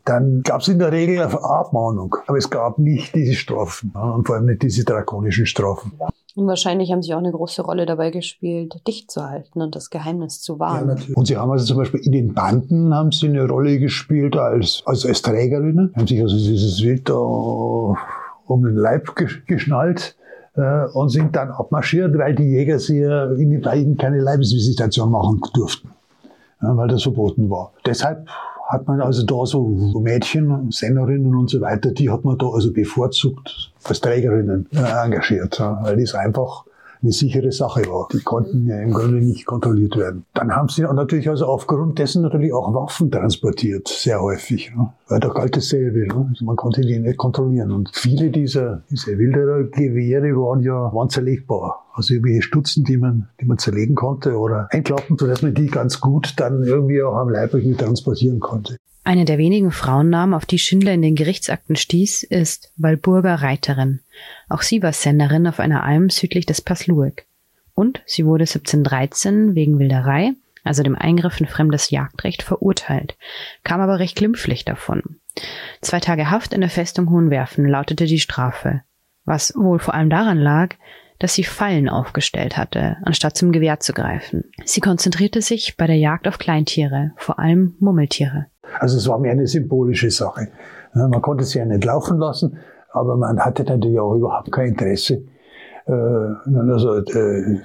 dann 0.04 0.42
gab 0.44 0.60
es 0.60 0.68
in 0.68 0.78
der 0.78 0.92
Regel 0.92 1.20
eine 1.20 1.42
Abmahnung. 1.42 2.14
Aber 2.28 2.38
es 2.38 2.48
gab 2.48 2.78
nicht 2.78 3.16
diese 3.16 3.34
Strafen 3.34 3.90
ja, 3.94 4.00
und 4.12 4.28
vor 4.28 4.36
allem 4.36 4.46
nicht 4.46 4.62
diese 4.62 4.84
drakonischen 4.84 5.44
Strafen. 5.44 5.92
Und 6.36 6.46
wahrscheinlich 6.46 6.92
haben 6.92 7.02
sie 7.02 7.12
auch 7.14 7.18
eine 7.18 7.32
große 7.32 7.62
Rolle 7.62 7.84
dabei 7.84 8.12
gespielt, 8.12 8.80
dicht 8.86 9.10
zu 9.10 9.28
halten 9.28 9.60
und 9.60 9.74
das 9.74 9.90
Geheimnis 9.90 10.40
zu 10.40 10.60
wahren. 10.60 10.88
Ja, 10.88 11.14
und 11.16 11.26
sie 11.26 11.36
haben 11.36 11.50
also 11.50 11.66
zum 11.66 11.78
Beispiel 11.78 11.98
in 12.00 12.12
den 12.12 12.32
Banden 12.32 12.94
haben 12.94 13.10
sie 13.10 13.26
eine 13.26 13.48
Rolle 13.48 13.80
gespielt 13.80 14.36
als, 14.36 14.84
als, 14.86 15.04
als 15.04 15.20
Trägerinnen. 15.22 15.92
Haben 15.96 16.06
sich 16.06 16.22
also 16.22 16.36
dieses 16.36 16.80
Wild 16.80 17.08
da 17.08 17.16
um 17.16 18.62
den 18.62 18.76
Leib 18.76 19.16
geschnallt 19.46 20.16
und 20.92 21.08
sind 21.10 21.36
dann 21.36 21.50
abmarschiert, 21.50 22.16
weil 22.18 22.34
die 22.34 22.44
Jäger 22.44 22.78
sie 22.78 23.00
in, 23.00 23.62
ihnen 23.62 23.96
keine 23.96 24.20
Leibesvisitation 24.20 25.10
machen 25.10 25.40
durften, 25.54 25.90
weil 26.60 26.88
das 26.88 27.02
verboten 27.02 27.48
war. 27.48 27.72
Deshalb 27.86 28.28
hat 28.68 28.86
man 28.86 29.00
also 29.00 29.24
da 29.24 29.46
so 29.46 29.66
Mädchen, 30.00 30.70
Sängerinnen 30.70 31.34
und 31.34 31.48
so 31.48 31.60
weiter, 31.60 31.90
die 31.90 32.10
hat 32.10 32.24
man 32.24 32.36
da 32.36 32.48
also 32.48 32.72
bevorzugt 32.72 33.72
als 33.84 34.00
Trägerinnen 34.00 34.68
äh, 34.72 35.04
engagiert, 35.04 35.58
weil 35.60 35.96
das 35.96 36.14
einfach 36.14 36.64
eine 37.02 37.12
sichere 37.12 37.52
Sache 37.52 37.82
war. 37.82 38.08
Die 38.12 38.20
konnten 38.20 38.66
ja 38.66 38.80
im 38.80 38.92
Grunde 38.92 39.18
nicht 39.18 39.46
kontrolliert 39.46 39.96
werden. 39.96 40.24
Dann 40.34 40.54
haben 40.54 40.68
sie 40.68 40.82
natürlich 40.82 41.28
also 41.28 41.46
aufgrund 41.46 41.98
dessen 41.98 42.22
natürlich 42.22 42.52
auch 42.52 42.72
Waffen 42.74 43.10
transportiert, 43.10 43.88
sehr 43.88 44.20
häufig. 44.20 44.72
Ne? 44.74 44.92
Weil 45.08 45.20
da 45.20 45.28
galt 45.28 45.56
dasselbe. 45.56 46.06
Ne? 46.06 46.26
Also 46.30 46.44
man 46.44 46.56
konnte 46.56 46.82
die 46.82 46.98
nicht 46.98 47.16
kontrollieren. 47.16 47.72
Und 47.72 47.90
viele 47.92 48.30
dieser, 48.30 48.82
dieser 48.90 49.18
wilderer 49.18 49.64
Gewehre 49.64 50.34
waren 50.36 50.62
ja 50.62 50.92
waren 50.92 51.08
zerlegbar. 51.08 51.86
Also 51.94 52.14
irgendwelche 52.14 52.42
Stutzen, 52.42 52.84
die 52.84 52.96
man, 52.96 53.28
die 53.40 53.46
man 53.46 53.58
zerlegen 53.58 53.94
konnte 53.94 54.36
oder 54.36 54.68
einklappen, 54.70 55.18
sodass 55.18 55.42
man 55.42 55.54
die 55.54 55.66
ganz 55.66 56.00
gut 56.00 56.34
dann 56.36 56.62
irgendwie 56.62 57.02
auch 57.02 57.16
am 57.16 57.28
Leib 57.28 57.50
transportieren 57.78 58.40
konnte. 58.40 58.76
Eine 59.08 59.24
der 59.24 59.38
wenigen 59.38 59.72
Frauennamen, 59.72 60.34
auf 60.34 60.44
die 60.44 60.58
Schindler 60.58 60.92
in 60.92 61.00
den 61.00 61.14
Gerichtsakten 61.14 61.76
stieß, 61.76 62.24
ist 62.24 62.72
Walburger 62.76 63.36
Reiterin. 63.36 64.00
Auch 64.50 64.60
sie 64.60 64.82
war 64.82 64.92
Sennerin 64.92 65.46
auf 65.46 65.60
einer 65.60 65.82
Alm 65.82 66.10
südlich 66.10 66.44
des 66.44 66.60
Pass 66.60 66.86
Lueck. 66.86 67.24
Und 67.72 68.02
sie 68.04 68.26
wurde 68.26 68.42
1713 68.42 69.54
wegen 69.54 69.78
Wilderei 69.78 70.34
also 70.68 70.82
dem 70.82 70.94
Eingriff 70.94 71.40
in 71.40 71.46
fremdes 71.46 71.90
Jagdrecht, 71.90 72.42
verurteilt, 72.42 73.16
kam 73.64 73.80
aber 73.80 73.98
recht 73.98 74.16
glimpflich 74.16 74.64
davon. 74.64 75.02
Zwei 75.80 75.98
Tage 75.98 76.30
Haft 76.30 76.52
in 76.52 76.60
der 76.60 76.70
Festung 76.70 77.10
Hohenwerfen 77.10 77.66
lautete 77.66 78.04
die 78.04 78.20
Strafe, 78.20 78.82
was 79.24 79.54
wohl 79.56 79.78
vor 79.78 79.94
allem 79.94 80.10
daran 80.10 80.38
lag, 80.38 80.74
dass 81.18 81.34
sie 81.34 81.44
Fallen 81.44 81.88
aufgestellt 81.88 82.56
hatte, 82.56 82.98
anstatt 83.02 83.36
zum 83.36 83.50
Gewehr 83.50 83.80
zu 83.80 83.92
greifen. 83.92 84.44
Sie 84.64 84.80
konzentrierte 84.80 85.42
sich 85.42 85.76
bei 85.76 85.86
der 85.86 85.96
Jagd 85.96 86.28
auf 86.28 86.38
Kleintiere, 86.38 87.12
vor 87.16 87.38
allem 87.38 87.74
Mummeltiere. 87.80 88.46
Also 88.78 88.96
es 88.96 89.08
war 89.08 89.18
mehr 89.18 89.32
eine 89.32 89.46
symbolische 89.46 90.10
Sache. 90.10 90.48
Man 90.94 91.22
konnte 91.22 91.44
sie 91.44 91.58
ja 91.58 91.64
nicht 91.64 91.84
laufen 91.84 92.18
lassen, 92.18 92.58
aber 92.92 93.16
man 93.16 93.38
hatte 93.40 93.64
natürlich 93.64 93.98
auch 94.00 94.14
überhaupt 94.14 94.50
kein 94.50 94.68
Interesse, 94.68 95.22
äh, 95.88 95.92
also, 95.92 96.96
äh, 96.96 97.60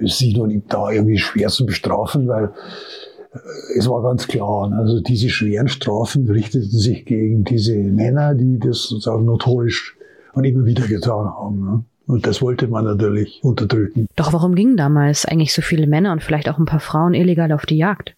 sie 0.00 0.34
nun 0.36 0.62
da 0.68 0.90
irgendwie 0.90 1.18
schwer 1.18 1.48
zu 1.48 1.66
bestrafen, 1.66 2.28
weil 2.28 2.44
äh, 2.44 3.78
es 3.78 3.88
war 3.88 4.02
ganz 4.02 4.28
klar, 4.28 4.72
also 4.72 5.00
diese 5.00 5.28
schweren 5.28 5.68
Strafen 5.68 6.28
richteten 6.28 6.70
sich 6.70 7.04
gegen 7.04 7.44
diese 7.44 7.76
Männer, 7.76 8.34
die 8.34 8.58
das 8.58 8.84
sozusagen 8.84 9.24
notorisch 9.24 9.96
und 10.34 10.44
immer 10.44 10.64
wieder 10.64 10.86
getan 10.86 11.26
haben. 11.26 11.64
Ne? 11.64 11.84
Und 12.06 12.26
das 12.26 12.40
wollte 12.40 12.68
man 12.68 12.84
natürlich 12.84 13.40
unterdrücken. 13.42 14.06
Doch 14.14 14.32
warum 14.32 14.54
gingen 14.54 14.76
damals 14.76 15.24
eigentlich 15.24 15.52
so 15.52 15.60
viele 15.60 15.88
Männer 15.88 16.12
und 16.12 16.22
vielleicht 16.22 16.48
auch 16.48 16.58
ein 16.58 16.66
paar 16.66 16.80
Frauen 16.80 17.14
illegal 17.14 17.50
auf 17.50 17.66
die 17.66 17.78
Jagd? 17.78 18.14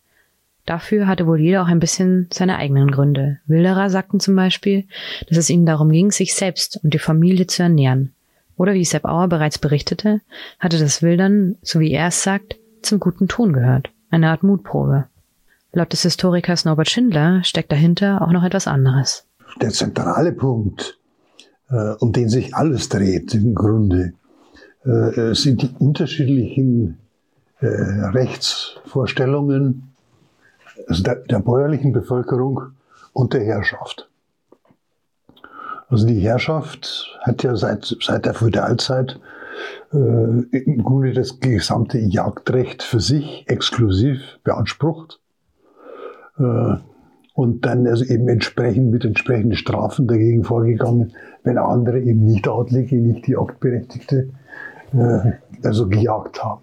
Dafür 0.69 1.07
hatte 1.07 1.27
wohl 1.27 1.41
jeder 1.41 1.63
auch 1.63 1.69
ein 1.69 1.81
bisschen 1.81 2.29
seine 2.31 2.59
eigenen 2.59 2.91
Gründe. 2.91 3.39
Wilderer 3.47 3.89
sagten 3.89 4.21
zum 4.21 4.37
Beispiel, 4.37 4.85
dass 5.27 5.39
es 5.39 5.49
ihnen 5.49 5.65
darum 5.65 5.91
ging, 5.91 6.11
sich 6.11 6.35
selbst 6.35 6.79
und 6.85 6.93
die 6.93 6.99
Familie 6.99 7.47
zu 7.47 7.63
ernähren. 7.63 8.13
Oder 8.55 8.75
wie 8.75 8.85
Sepp 8.85 9.07
Auer 9.07 9.29
bereits 9.29 9.57
berichtete, 9.57 10.21
hatte 10.59 10.79
das 10.79 11.01
Wildern, 11.01 11.57
so 11.63 11.81
wie 11.81 11.93
er 11.93 12.09
es 12.09 12.23
sagt, 12.23 12.57
zum 12.83 13.01
guten 13.01 13.29
Ton 13.29 13.55
gehört. 13.55 13.89
Eine 14.11 14.29
Art 14.29 14.43
Mutprobe. 14.43 15.07
Laut 15.73 15.91
des 15.91 16.03
Historikers 16.03 16.67
Norbert 16.67 16.91
Schindler 16.91 17.43
steckt 17.45 17.73
dahinter 17.73 18.21
auch 18.21 18.31
noch 18.31 18.45
etwas 18.45 18.67
anderes. 18.67 19.25
Der 19.63 19.71
zentrale 19.71 20.33
Punkt, 20.33 20.99
äh, 21.71 21.95
um 21.99 22.13
den 22.13 22.29
sich 22.29 22.55
alles 22.55 22.91
dreht 22.91 23.35
im 23.35 23.55
Grunde, 23.55 24.13
äh, 24.85 25.35
sind 25.35 25.63
die 25.63 25.71
unterschiedlichen 25.79 26.99
äh, 27.61 27.69
Rechtsvorstellungen 27.69 29.88
also 30.87 31.03
der, 31.03 31.17
der 31.17 31.41
bäuerlichen 31.41 31.93
Bevölkerung 31.93 32.73
und 33.13 33.33
der 33.33 33.45
Herrschaft. 33.45 34.09
Also 35.89 36.07
die 36.07 36.21
Herrschaft 36.21 37.19
hat 37.23 37.43
ja 37.43 37.57
seit, 37.57 37.97
seit 38.01 38.27
der 38.27 38.35
Feudalzeit 38.35 39.19
äh, 39.93 39.97
im 39.97 40.85
Grunde 40.85 41.13
das 41.13 41.41
gesamte 41.41 41.99
Jagdrecht 41.99 42.83
für 42.83 43.01
sich 43.01 43.45
exklusiv 43.49 44.39
beansprucht. 44.45 45.21
Äh, 46.39 46.77
und 47.35 47.65
dann 47.65 47.87
also 47.87 48.05
eben 48.05 48.29
entsprechend 48.29 48.91
mit 48.91 49.05
entsprechenden 49.05 49.57
Strafen 49.57 50.09
dagegen 50.09 50.43
vorgegangen, 50.43 51.13
wenn 51.45 51.57
andere 51.57 52.01
eben 52.01 52.25
nicht 52.25 52.49
Adlige, 52.49 52.97
nicht 52.97 53.29
die 53.29 53.33
Jagdberechtigte, 53.33 54.31
äh, 54.93 55.33
also 55.63 55.89
gejagt 55.89 56.43
haben. 56.43 56.63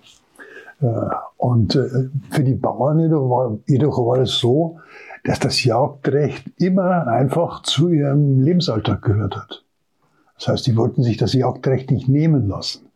Äh, 0.86 1.10
und 1.38 1.76
äh, 1.76 2.10
für 2.30 2.44
die 2.44 2.54
Bauern 2.54 3.00
jedoch 3.00 3.30
war, 3.30 3.58
jedoch 3.68 3.98
war 3.98 4.20
es 4.20 4.38
so, 4.38 4.80
dass 5.24 5.40
das 5.40 5.64
Jagdrecht 5.64 6.52
immer 6.58 7.08
einfach 7.08 7.64
zu 7.64 7.90
ihrem 7.90 8.42
Lebensalltag 8.42 9.02
gehört 9.02 9.36
hat. 9.36 9.64
Das 10.38 10.48
heißt, 10.48 10.68
die 10.68 10.78
wollten 10.78 11.02
sich 11.02 11.18
das 11.18 11.34
Jagdrecht 11.34 11.90
nicht 11.92 12.08
nehmen 12.08 12.48
lassen 12.48 12.88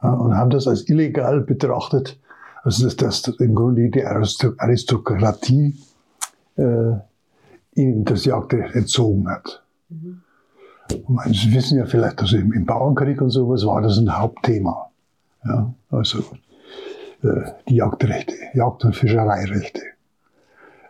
und 0.00 0.36
haben 0.36 0.50
das 0.50 0.66
als 0.68 0.88
illegal 0.88 1.40
betrachtet, 1.40 2.18
also 2.62 2.84
dass 2.84 2.96
das 2.96 3.26
im 3.40 3.54
Grunde 3.54 3.90
die 3.90 4.04
Aristokratie 4.04 5.76
äh, 6.56 6.92
ihnen 7.74 8.04
das 8.04 8.24
Jagdrecht 8.24 8.74
entzogen 8.74 9.28
hat. 9.28 9.62
Mhm. 9.88 10.22
Sie 11.32 11.52
wissen 11.52 11.78
ja 11.78 11.84
vielleicht, 11.84 12.20
also 12.20 12.36
im, 12.36 12.52
im 12.52 12.64
Bauernkrieg 12.64 13.20
und 13.20 13.30
sowas 13.30 13.66
war 13.66 13.82
das 13.82 13.98
ein 13.98 14.16
Hauptthema. 14.18 14.90
Ja, 15.44 15.74
also 15.90 16.22
die 17.22 17.76
Jagdrechte, 17.76 18.34
Jagd- 18.54 18.84
und 18.84 18.94
Fischereirechte 18.94 19.80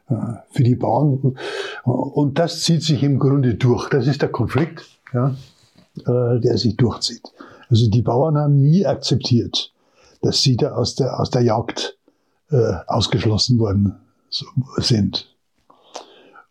äh, 0.08 0.14
für 0.50 0.62
die 0.62 0.76
Bauern. 0.76 1.36
Und 1.84 2.38
das 2.38 2.62
zieht 2.62 2.82
sich 2.82 3.02
im 3.02 3.18
Grunde 3.18 3.54
durch. 3.54 3.88
Das 3.88 4.06
ist 4.06 4.22
der 4.22 4.30
Konflikt, 4.30 4.84
ja, 5.12 5.34
äh, 6.00 6.40
der 6.40 6.58
sich 6.58 6.76
durchzieht. 6.76 7.32
Also 7.68 7.88
die 7.88 8.02
Bauern 8.02 8.36
haben 8.36 8.60
nie 8.60 8.86
akzeptiert, 8.86 9.72
dass 10.22 10.42
sie 10.42 10.56
da 10.56 10.72
aus 10.72 10.94
der, 10.94 11.18
aus 11.20 11.30
der 11.30 11.42
Jagd 11.42 11.98
äh, 12.50 12.72
ausgeschlossen 12.86 13.58
worden 13.58 13.96
sind. 14.78 15.34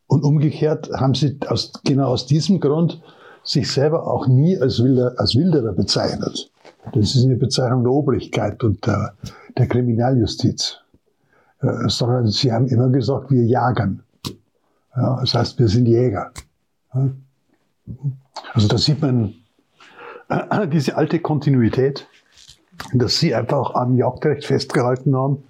Und 0.08 0.24
umgekehrt 0.24 0.90
haben 0.94 1.16
sie 1.16 1.38
aus, 1.48 1.74
genau 1.84 2.10
aus 2.10 2.26
diesem 2.26 2.60
Grund 2.60 3.02
sich 3.44 3.72
selber 3.72 4.08
auch 4.08 4.28
nie 4.28 4.58
als, 4.58 4.82
Wilder, 4.82 5.14
als 5.18 5.36
Wilderer 5.36 5.74
bezeichnet. 5.74 6.52
Das 6.94 7.16
ist 7.16 7.26
eine 7.26 7.36
Bezeichnung 7.36 7.84
der 7.84 7.92
Obrigkeit 7.92 8.64
und 8.64 8.86
der, 8.86 9.14
der 9.58 9.68
Kriminaljustiz, 9.68 10.80
äh, 11.62 11.88
sondern 11.88 12.28
sie 12.28 12.52
haben 12.52 12.68
immer 12.68 12.90
gesagt, 12.90 13.32
wir 13.32 13.44
jagen. 13.44 14.04
Ja, 14.96 15.20
das 15.20 15.34
heißt, 15.34 15.60
wir 15.60 15.68
sind 15.68 15.88
Jäger. 15.88 16.32
Ja. 16.94 17.10
Also 18.54 18.68
da 18.68 18.78
sieht 18.78 19.02
man 19.02 19.36
äh, 20.30 20.68
diese 20.68 20.98
alte 20.98 21.20
Kontinuität, 21.20 22.08
dass 22.94 23.20
sie 23.20 23.34
einfach 23.34 23.76
am 23.76 23.96
Jagdrecht 23.96 24.46
festgehalten 24.46 25.16
haben, 25.16 25.44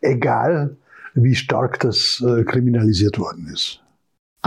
egal 0.00 0.76
wie 1.14 1.34
stark 1.34 1.80
das 1.80 2.22
äh, 2.26 2.44
kriminalisiert 2.44 3.18
worden 3.18 3.48
ist. 3.52 3.82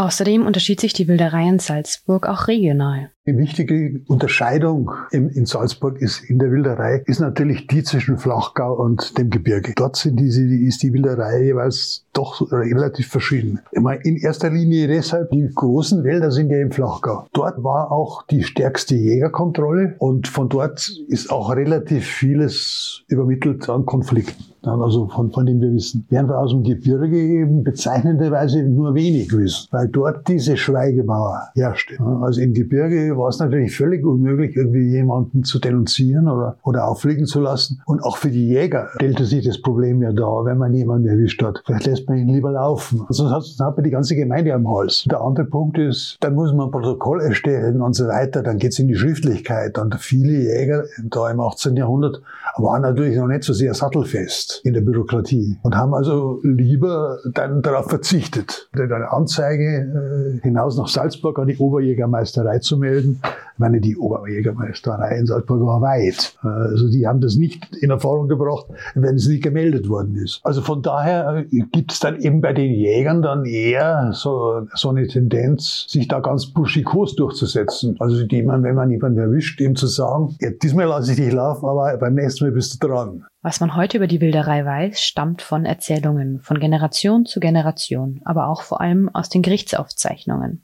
Außerdem 0.02 0.48
unterschied 0.48 0.80
sich 0.80 0.94
die 0.94 1.08
Wilderei 1.08 1.48
in 1.48 1.60
Salzburg 1.60 2.28
auch 2.28 2.48
regional. 2.48 3.12
Die 3.28 3.38
wichtige 3.38 4.02
Unterscheidung 4.08 4.90
in, 5.12 5.46
Salzburg 5.46 6.02
ist 6.02 6.28
in 6.28 6.40
der 6.40 6.50
Wilderei 6.50 7.04
ist 7.06 7.20
natürlich 7.20 7.68
die 7.68 7.84
zwischen 7.84 8.18
Flachgau 8.18 8.74
und 8.74 9.16
dem 9.20 9.30
Gebirge. 9.30 9.74
Dort 9.76 9.98
sind 9.98 10.20
diese, 10.20 10.42
ist 10.42 10.82
die 10.82 10.92
Wilderei 10.92 11.44
jeweils 11.44 12.08
doch 12.14 12.42
relativ 12.52 13.10
verschieden. 13.10 13.60
In 13.74 14.18
erster 14.18 14.50
Linie 14.50 14.88
deshalb, 14.88 15.30
die 15.30 15.48
großen 15.54 16.04
Wälder 16.04 16.32
sind 16.32 16.50
ja 16.50 16.58
im 16.58 16.72
Flachgau. 16.72 17.28
Dort 17.34 17.64
war 17.64 17.92
auch 17.92 18.26
die 18.26 18.42
stärkste 18.42 18.96
Jägerkontrolle 18.96 19.98
und 20.00 20.28
von 20.28 20.50
dort 20.50 20.92
ist 21.10 21.30
auch 21.30 21.56
relativ 21.56 22.08
vieles 22.08 23.04
übermittelt 23.08 23.70
an 23.70 23.86
Konflikten 23.86 24.51
also 24.64 25.08
von, 25.08 25.32
von 25.32 25.46
dem 25.46 25.62
wir 25.62 25.72
wissen. 25.74 26.06
Während 26.10 26.30
wir 26.30 26.38
aus 26.38 26.52
dem 26.52 26.64
Gebirge 26.64 27.18
eben 27.18 27.64
bezeichnenderweise 27.64 28.64
nur 28.64 28.94
wenig 28.94 29.36
wissen, 29.36 29.68
weil 29.72 29.88
dort 29.88 30.28
diese 30.28 30.58
Schweigemauer 30.58 31.50
herrschte. 31.56 32.00
Also 32.22 32.42
im 32.42 32.54
Gebirge 32.54 33.18
war 33.18 33.30
es 33.30 33.40
natürlich 33.40 33.76
völlig 33.76 34.06
unmöglich, 34.06 34.56
irgendwie 34.56 34.90
jemanden 34.90 35.44
zu 35.44 35.60
denunzieren 35.60 36.28
oder, 36.28 36.58
oder 36.64 36.88
auffliegen 36.88 37.26
zu 37.26 37.42
lassen. 37.42 37.82
Und 37.86 38.04
auch 38.04 38.18
für 38.18 38.30
die 38.30 38.48
Jäger 38.48 38.90
stellte 38.96 39.26
sich 39.26 39.46
das 39.46 39.62
Problem 39.62 40.02
ja 40.02 40.12
da, 40.12 40.46
wenn 40.46 40.58
man 40.58 40.74
jemanden 40.74 41.08
erwischt 41.08 41.42
hat. 41.42 41.64
Vielleicht 41.66 41.88
lässt 41.88 42.08
man 42.08 42.18
ihn 42.18 42.30
lieber 42.30 42.52
laufen. 42.52 43.06
Sonst 43.10 43.32
hat, 43.32 43.68
hat 43.68 43.78
man 43.78 43.84
die 43.84 43.90
ganze 43.90 44.16
Gemeinde 44.16 44.54
am 44.54 44.70
Hals. 44.70 45.06
Der 45.10 45.22
andere 45.22 45.46
Punkt 45.46 45.78
ist, 45.78 46.18
dann 46.20 46.36
muss 46.36 46.54
man 46.54 46.68
ein 46.68 46.72
Protokoll 46.72 47.22
erstellen 47.22 47.82
und 47.82 47.96
so 47.96 48.08
weiter. 48.08 48.44
Dann 48.44 48.58
geht's 48.58 48.80
in 48.80 48.88
die 48.88 48.96
Schriftlichkeit. 48.96 49.78
Und 49.78 49.96
viele 49.96 50.34
Jäger 50.34 50.86
da 51.04 51.32
im 51.32 51.40
18. 51.40 51.76
Jahrhundert 51.76 52.22
waren 52.58 52.82
natürlich 52.82 53.18
noch 53.18 53.28
nicht 53.28 53.44
so 53.44 53.54
sehr 53.54 53.74
sattelfest 53.74 54.51
in 54.64 54.74
der 54.74 54.82
Bürokratie 54.82 55.58
und 55.62 55.76
haben 55.76 55.94
also 55.94 56.40
lieber 56.44 57.20
dann 57.34 57.62
darauf 57.62 57.90
verzichtet, 57.90 58.70
eine 58.74 59.12
Anzeige 59.12 60.40
äh, 60.40 60.42
hinaus 60.42 60.78
nach 60.78 60.88
Salzburg 60.88 61.40
an 61.40 61.48
die 61.48 61.58
Oberjägermeisterei 61.58 62.60
zu 62.60 62.78
melden. 62.78 63.22
Ich 63.54 63.60
meine, 63.60 63.80
die 63.80 63.98
Oberjägermeisterei 63.98 65.18
in 65.18 65.26
Salzburg 65.26 65.62
war 65.62 65.82
weit. 65.82 66.36
Also 66.42 66.90
die 66.90 67.06
haben 67.06 67.22
das 67.22 67.36
nicht 67.36 67.76
in 67.82 67.92
Erfahrung 67.92 68.28
gebracht, 68.28 68.66
wenn 68.96 69.16
es 69.16 69.28
nicht 69.28 69.44
gemeldet 69.44 69.88
worden 69.88 70.16
ist. 70.16 70.42
Also 70.44 70.62
von 70.62 70.82
daher 70.82 71.46
äh, 71.52 71.64
gibt 71.72 71.92
es 71.92 72.00
dann 72.00 72.20
eben 72.20 72.42
bei 72.42 72.54
den 72.54 72.72
Jägern 72.72 73.22
dann 73.22 73.46
eher 73.46 74.12
so, 74.14 74.68
so 74.74 74.90
eine 74.90 75.08
Tendenz, 75.08 75.86
sich 75.88 76.08
da 76.08 76.20
ganz 76.20 76.48
buschikos 76.48 77.16
durchzusetzen. 77.16 77.96
Also 78.00 78.26
die 78.26 78.44
man, 78.44 78.64
wenn 78.64 78.76
man 78.76 78.90
jemanden 78.90 79.20
erwischt, 79.20 79.62
ihm 79.62 79.76
zu 79.76 79.88
sagen, 79.88 80.36
ja, 80.40 80.50
diesmal 80.52 80.86
lasse 80.86 81.12
ich 81.12 81.18
dich 81.18 81.32
laufen, 81.32 81.68
aber 81.68 81.98
beim 81.98 82.16
nächsten 82.16 82.46
Mal 82.46 82.52
bist 82.52 82.82
du 82.82 82.88
dran. 82.88 83.26
Was 83.44 83.60
man 83.60 83.76
heute 83.76 83.98
über 83.98 84.06
die 84.06 84.22
Wilderei 84.22 84.64
weiß, 84.64 85.02
stammt 85.02 85.42
von 85.42 85.66
Erzählungen, 85.66 86.42
von 86.42 86.60
Generation 86.60 87.26
zu 87.26 87.40
Generation, 87.40 88.22
aber 88.24 88.48
auch 88.48 88.62
vor 88.62 88.82
allem 88.82 89.10
aus 89.14 89.30
den 89.30 89.42
Gerichtsaufzeichnungen. 89.42 90.64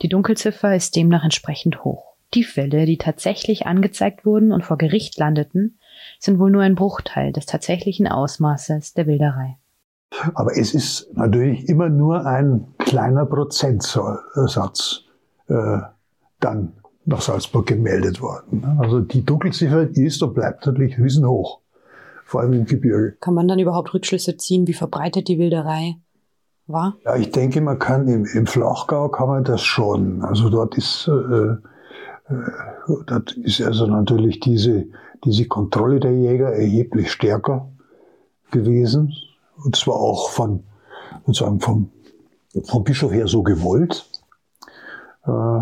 Die 0.00 0.08
Dunkelziffer 0.08 0.74
ist 0.74 0.96
demnach 0.96 1.24
entsprechend 1.24 1.84
hoch. 1.84 2.14
Die 2.32 2.44
Fälle, 2.44 2.86
die 2.86 2.96
tatsächlich 2.96 3.66
angezeigt 3.66 4.24
wurden 4.24 4.50
und 4.50 4.64
vor 4.64 4.78
Gericht 4.78 5.18
landeten, 5.18 5.78
sind 6.18 6.38
wohl 6.38 6.50
nur 6.50 6.62
ein 6.62 6.74
Bruchteil 6.74 7.32
des 7.32 7.44
tatsächlichen 7.44 8.08
Ausmaßes 8.08 8.94
der 8.94 9.06
Wilderei. 9.06 9.58
Aber 10.34 10.56
es 10.56 10.72
ist 10.72 11.14
natürlich 11.14 11.68
immer 11.68 11.90
nur 11.90 12.24
ein 12.24 12.66
kleiner 12.78 13.26
Prozentsatz 13.26 15.02
äh, 15.48 15.78
dann 16.40 16.72
nach 17.04 17.20
Salzburg 17.20 17.66
gemeldet 17.66 18.22
worden. 18.22 18.78
Also 18.80 19.00
die 19.00 19.24
Dunkelziffer 19.24 19.82
ist 19.90 20.22
und 20.22 20.34
bleibt 20.34 20.64
natürlich 20.64 20.98
riesenhoch. 20.98 21.60
Vor 22.26 22.40
allem 22.40 22.52
im 22.52 22.64
Gebirge. 22.66 23.16
Kann 23.20 23.34
man 23.34 23.46
dann 23.46 23.60
überhaupt 23.60 23.94
Rückschlüsse 23.94 24.36
ziehen, 24.36 24.66
wie 24.66 24.74
verbreitet 24.74 25.28
die 25.28 25.38
Wilderei 25.38 25.94
war? 26.66 26.96
Ja, 27.04 27.14
ich 27.14 27.30
denke, 27.30 27.60
man 27.60 27.78
kann 27.78 28.08
im, 28.08 28.26
im 28.26 28.46
Flachgau 28.46 29.08
kann 29.08 29.28
man 29.28 29.44
das 29.44 29.62
schon. 29.62 30.22
Also 30.22 30.50
dort 30.50 30.76
ist, 30.76 31.08
äh, 31.08 31.12
äh, 31.12 31.56
dort 33.06 33.32
ist 33.32 33.62
also 33.62 33.86
natürlich 33.86 34.40
diese, 34.40 34.86
diese 35.24 35.46
Kontrolle 35.46 36.00
der 36.00 36.12
Jäger 36.12 36.52
erheblich 36.52 37.12
stärker 37.12 37.70
gewesen. 38.50 39.14
Und 39.64 39.76
zwar 39.76 39.94
auch 39.94 40.30
von, 40.30 40.64
sozusagen 41.26 41.60
vom, 41.60 41.90
vom 42.64 42.82
Bischof 42.82 43.12
her 43.12 43.28
so 43.28 43.44
gewollt. 43.44 44.10
Äh, 45.24 45.60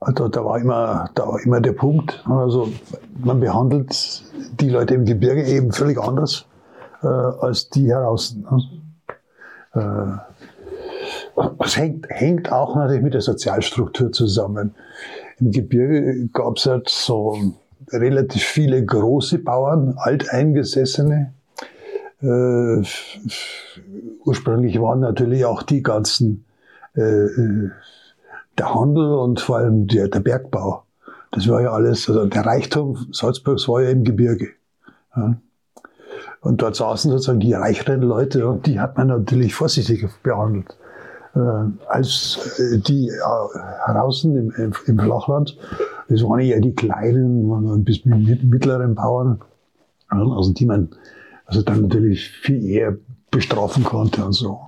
also 0.00 0.28
da 0.28 0.44
war 0.44 0.58
immer, 0.58 1.10
da 1.14 1.26
war 1.26 1.40
immer 1.40 1.60
der 1.60 1.72
Punkt. 1.72 2.24
Also 2.28 2.72
man 3.18 3.40
behandelt 3.40 4.22
die 4.60 4.70
Leute 4.70 4.94
im 4.94 5.04
Gebirge 5.04 5.44
eben 5.44 5.72
völlig 5.72 5.98
anders 5.98 6.46
äh, 7.02 7.06
als 7.06 7.68
die 7.70 7.88
heraus. 7.88 8.36
Ne? 8.36 8.60
Äh, 9.74 11.42
es 11.64 11.76
hängt, 11.76 12.06
hängt 12.08 12.52
auch 12.52 12.76
natürlich 12.76 13.02
mit 13.02 13.14
der 13.14 13.20
Sozialstruktur 13.20 14.12
zusammen. 14.12 14.74
Im 15.40 15.50
Gebirge 15.50 16.28
gab 16.32 16.56
es 16.56 16.66
halt 16.66 16.88
so 16.88 17.36
relativ 17.90 18.42
viele 18.42 18.84
große 18.84 19.38
Bauern, 19.38 19.94
alteingesessene. 19.98 21.32
Äh, 22.20 22.82
ursprünglich 24.24 24.80
waren 24.80 25.00
natürlich 25.00 25.44
auch 25.44 25.62
die 25.62 25.82
ganzen 25.82 26.44
äh, 26.94 27.02
äh 27.02 27.70
der 28.58 28.74
Handel 28.74 29.12
und 29.14 29.40
vor 29.40 29.58
allem 29.58 29.86
der, 29.86 30.08
der 30.08 30.20
Bergbau. 30.20 30.84
Das 31.30 31.48
war 31.48 31.60
ja 31.60 31.72
alles, 31.72 32.08
also 32.08 32.26
der 32.26 32.46
Reichtum 32.46 33.08
Salzburgs 33.12 33.68
war 33.68 33.82
ja 33.82 33.90
im 33.90 34.04
Gebirge. 34.04 34.48
Ja. 35.16 35.36
Und 36.40 36.62
dort 36.62 36.76
saßen 36.76 37.10
sozusagen 37.10 37.40
die 37.40 37.52
reicheren 37.52 38.02
Leute 38.02 38.48
und 38.48 38.66
die 38.66 38.80
hat 38.80 38.96
man 38.96 39.08
natürlich 39.08 39.54
vorsichtig 39.54 40.08
behandelt. 40.22 40.76
Äh, 41.34 41.40
als 41.88 42.58
äh, 42.58 42.78
die 42.78 43.08
äh, 43.08 43.92
draußen 43.92 44.36
im, 44.36 44.50
im, 44.52 44.72
im, 44.86 44.98
Flachland, 44.98 45.58
das 46.08 46.22
waren 46.22 46.40
eher 46.40 46.60
die 46.60 46.74
kleinen, 46.74 47.84
bis 47.84 48.04
mittleren 48.04 48.94
Bauern, 48.94 49.40
also 50.08 50.52
die 50.52 50.64
man 50.64 50.88
also 51.44 51.62
dann 51.62 51.82
natürlich 51.82 52.30
viel 52.30 52.64
eher 52.64 52.96
bestrafen 53.30 53.84
konnte 53.84 54.24
und 54.24 54.32
so. 54.32 54.60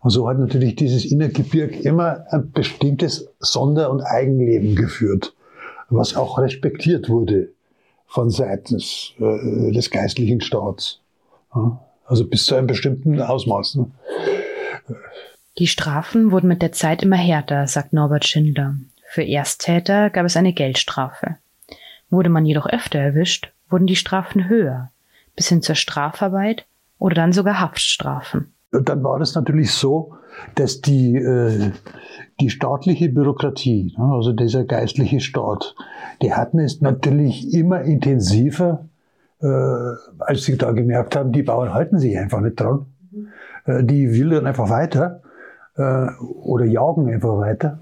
Und 0.00 0.10
so 0.10 0.28
hat 0.28 0.38
natürlich 0.38 0.76
dieses 0.76 1.04
Innergebirg 1.04 1.84
immer 1.84 2.24
ein 2.30 2.50
bestimmtes 2.52 3.28
Sonder- 3.38 3.90
und 3.90 4.02
Eigenleben 4.02 4.74
geführt, 4.76 5.34
was 5.90 6.16
auch 6.16 6.38
respektiert 6.38 7.08
wurde 7.08 7.50
von 8.06 8.30
seitens 8.30 9.12
äh, 9.18 9.72
des 9.72 9.90
geistlichen 9.90 10.40
Staats. 10.40 11.00
Ja, 11.54 11.80
also 12.06 12.26
bis 12.26 12.44
zu 12.44 12.54
einem 12.54 12.66
bestimmten 12.66 13.20
Ausmaß. 13.20 13.76
Ne? 13.76 13.90
Die 15.58 15.66
Strafen 15.66 16.30
wurden 16.30 16.48
mit 16.48 16.62
der 16.62 16.72
Zeit 16.72 17.02
immer 17.02 17.16
härter, 17.16 17.66
sagt 17.66 17.92
Norbert 17.92 18.26
Schindler. 18.26 18.76
Für 19.08 19.22
Ersttäter 19.22 20.10
gab 20.10 20.24
es 20.24 20.36
eine 20.36 20.52
Geldstrafe. 20.52 21.36
Wurde 22.10 22.30
man 22.30 22.46
jedoch 22.46 22.66
öfter 22.66 22.98
erwischt, 22.98 23.52
wurden 23.68 23.86
die 23.86 23.96
Strafen 23.96 24.48
höher, 24.48 24.90
bis 25.36 25.48
hin 25.48 25.62
zur 25.62 25.74
Strafarbeit 25.74 26.66
oder 26.98 27.14
dann 27.14 27.32
sogar 27.32 27.60
Haftstrafen. 27.60 28.51
Und 28.72 28.88
dann 28.88 29.04
war 29.04 29.20
es 29.20 29.34
natürlich 29.34 29.72
so, 29.72 30.14
dass 30.54 30.80
die, 30.80 31.14
äh, 31.16 31.72
die 32.40 32.48
staatliche 32.48 33.10
Bürokratie, 33.10 33.94
ne, 33.98 34.04
also 34.04 34.32
dieser 34.32 34.64
geistliche 34.64 35.20
Staat, 35.20 35.74
die 36.22 36.32
hatten 36.32 36.58
es 36.58 36.80
natürlich 36.80 37.52
immer 37.52 37.82
intensiver, 37.82 38.86
äh, 39.40 39.46
als 40.18 40.44
sie 40.44 40.56
da 40.56 40.72
gemerkt 40.72 41.16
haben, 41.16 41.32
die 41.32 41.42
Bauern 41.42 41.74
halten 41.74 41.98
sich 41.98 42.18
einfach 42.18 42.40
nicht 42.40 42.58
dran. 42.58 42.86
Äh, 43.66 43.84
die 43.84 44.10
wildern 44.10 44.46
einfach 44.46 44.70
weiter 44.70 45.20
äh, 45.76 46.06
oder 46.42 46.64
jagen 46.64 47.12
einfach 47.12 47.36
weiter. 47.36 47.80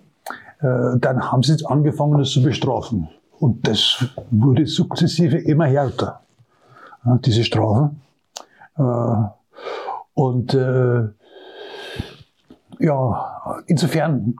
Äh, 0.61 0.99
dann 0.99 1.31
haben 1.31 1.45
sie 1.45 1.53
jetzt 1.53 1.67
angefangen, 1.67 2.19
das 2.19 2.31
zu 2.31 2.43
bestrafen. 2.43 3.09
Und 3.39 3.69
das 3.69 4.05
wurde 4.31 4.67
sukzessive 4.67 5.39
immer 5.39 5.67
härter, 5.67 6.21
diese 7.25 7.45
Strafen. 7.45 8.03
Äh, 8.77 8.83
und 10.21 10.53
äh, 10.53 11.09
ja, 12.79 13.63
insofern 13.67 14.37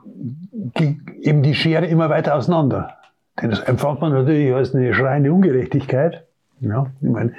ging 0.75 1.01
eben 1.21 1.41
die 1.41 1.55
Schere 1.55 1.87
immer 1.87 2.07
weiter 2.11 2.35
auseinander. 2.35 2.97
Denn 3.41 3.49
das 3.49 3.61
empfand 3.61 3.99
man 3.99 4.11
natürlich 4.11 4.53
als 4.53 4.75
eine 4.75 4.93
schreiende 4.93 5.33
Ungerechtigkeit. 5.33 6.27
Ja, 6.59 6.85
ich 7.01 7.09
meine, 7.09 7.33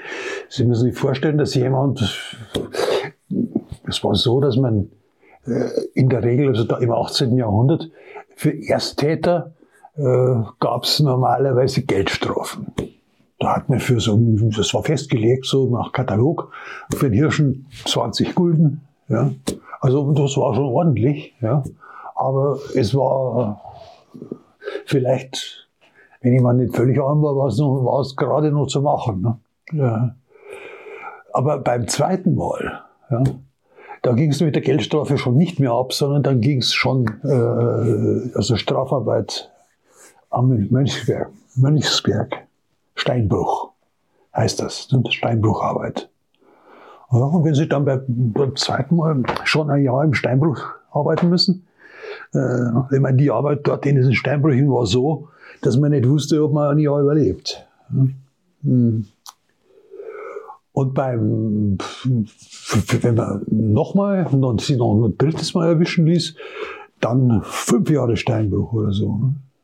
Sie 0.48 0.64
müssen 0.64 0.90
sich 0.90 0.98
vorstellen, 0.98 1.38
dass 1.38 1.54
jemand, 1.54 2.00
es 3.86 4.02
war 4.02 4.16
so, 4.16 4.40
dass 4.40 4.56
man 4.56 4.90
äh, 5.46 5.68
in 5.94 6.08
der 6.08 6.24
Regel, 6.24 6.48
also 6.48 6.64
da 6.64 6.78
im 6.78 6.90
18. 6.90 7.36
Jahrhundert, 7.36 7.90
für 8.34 8.50
Ersttäter 8.50 9.52
äh, 9.94 10.02
gab 10.58 10.82
es 10.82 10.98
normalerweise 10.98 11.82
Geldstrafen. 11.82 12.72
Da 13.42 13.56
hat 13.56 13.68
man 13.68 13.80
für 13.80 13.98
so, 13.98 14.16
das 14.56 14.72
war 14.72 14.84
festgelegt, 14.84 15.46
so 15.46 15.68
nach 15.68 15.90
Katalog, 15.90 16.52
für 16.94 17.10
den 17.10 17.18
Hirschen 17.18 17.66
20 17.86 18.36
Gulden. 18.36 18.82
Ja. 19.08 19.32
Also 19.80 20.12
das 20.12 20.36
war 20.36 20.54
schon 20.54 20.66
ordentlich. 20.66 21.34
Ja. 21.40 21.64
Aber 22.14 22.60
es 22.76 22.94
war 22.94 23.60
vielleicht, 24.86 25.68
wenn 26.20 26.34
jemand 26.34 26.60
nicht 26.60 26.76
völlig 26.76 27.00
arm 27.00 27.20
war, 27.20 27.34
war 27.34 27.48
es, 27.48 27.58
noch, 27.58 27.84
war 27.84 27.98
es 27.98 28.14
gerade 28.14 28.52
noch 28.52 28.68
zu 28.68 28.80
machen. 28.80 29.22
Ne. 29.22 29.38
Ja. 29.72 30.14
Aber 31.32 31.58
beim 31.58 31.88
zweiten 31.88 32.36
Mal, 32.36 32.82
ja, 33.10 33.24
da 34.02 34.12
ging 34.12 34.30
es 34.30 34.40
mit 34.40 34.54
der 34.54 34.62
Geldstrafe 34.62 35.18
schon 35.18 35.36
nicht 35.36 35.58
mehr 35.58 35.72
ab, 35.72 35.92
sondern 35.92 36.22
dann 36.22 36.40
ging 36.40 36.58
es 36.58 36.72
schon, 36.74 37.06
äh, 37.24 38.36
also 38.36 38.54
Strafarbeit 38.54 39.50
am 40.30 40.68
Mönchsberg. 40.70 41.28
Mönchsberg. 41.56 42.46
Steinbruch 42.94 43.72
heißt 44.34 44.60
das, 44.60 44.90
ne? 44.90 45.02
Steinbrucharbeit. 45.10 46.08
Ja, 47.10 47.18
und 47.18 47.44
wenn 47.44 47.54
Sie 47.54 47.68
dann 47.68 47.84
beim, 47.84 48.04
beim 48.06 48.56
zweiten 48.56 48.96
Mal 48.96 49.22
schon 49.44 49.70
ein 49.70 49.82
Jahr 49.82 50.02
im 50.04 50.14
Steinbruch 50.14 50.60
arbeiten 50.90 51.28
müssen, 51.28 51.66
äh, 52.34 52.94
ich 52.94 53.00
meine, 53.00 53.16
die 53.16 53.30
Arbeit 53.30 53.66
dort 53.66 53.84
in 53.86 53.96
diesen 53.96 54.14
Steinbrüchen 54.14 54.70
war 54.70 54.86
so, 54.86 55.28
dass 55.60 55.76
man 55.76 55.90
nicht 55.90 56.08
wusste, 56.08 56.42
ob 56.42 56.52
man 56.52 56.70
ein 56.70 56.78
Jahr 56.78 57.00
überlebt. 57.00 57.66
Hm. 57.90 59.06
Und 60.72 60.94
beim, 60.94 61.76
wenn 63.00 63.14
man 63.14 63.44
nochmal, 63.50 64.26
und 64.26 64.60
sie 64.62 64.76
noch 64.76 64.94
ein 64.94 65.18
drittes 65.18 65.52
Mal 65.52 65.68
erwischen 65.68 66.06
ließ, 66.06 66.34
dann 67.00 67.42
fünf 67.44 67.90
Jahre 67.90 68.16
Steinbruch 68.16 68.72
oder 68.72 68.92
so. 68.92 69.20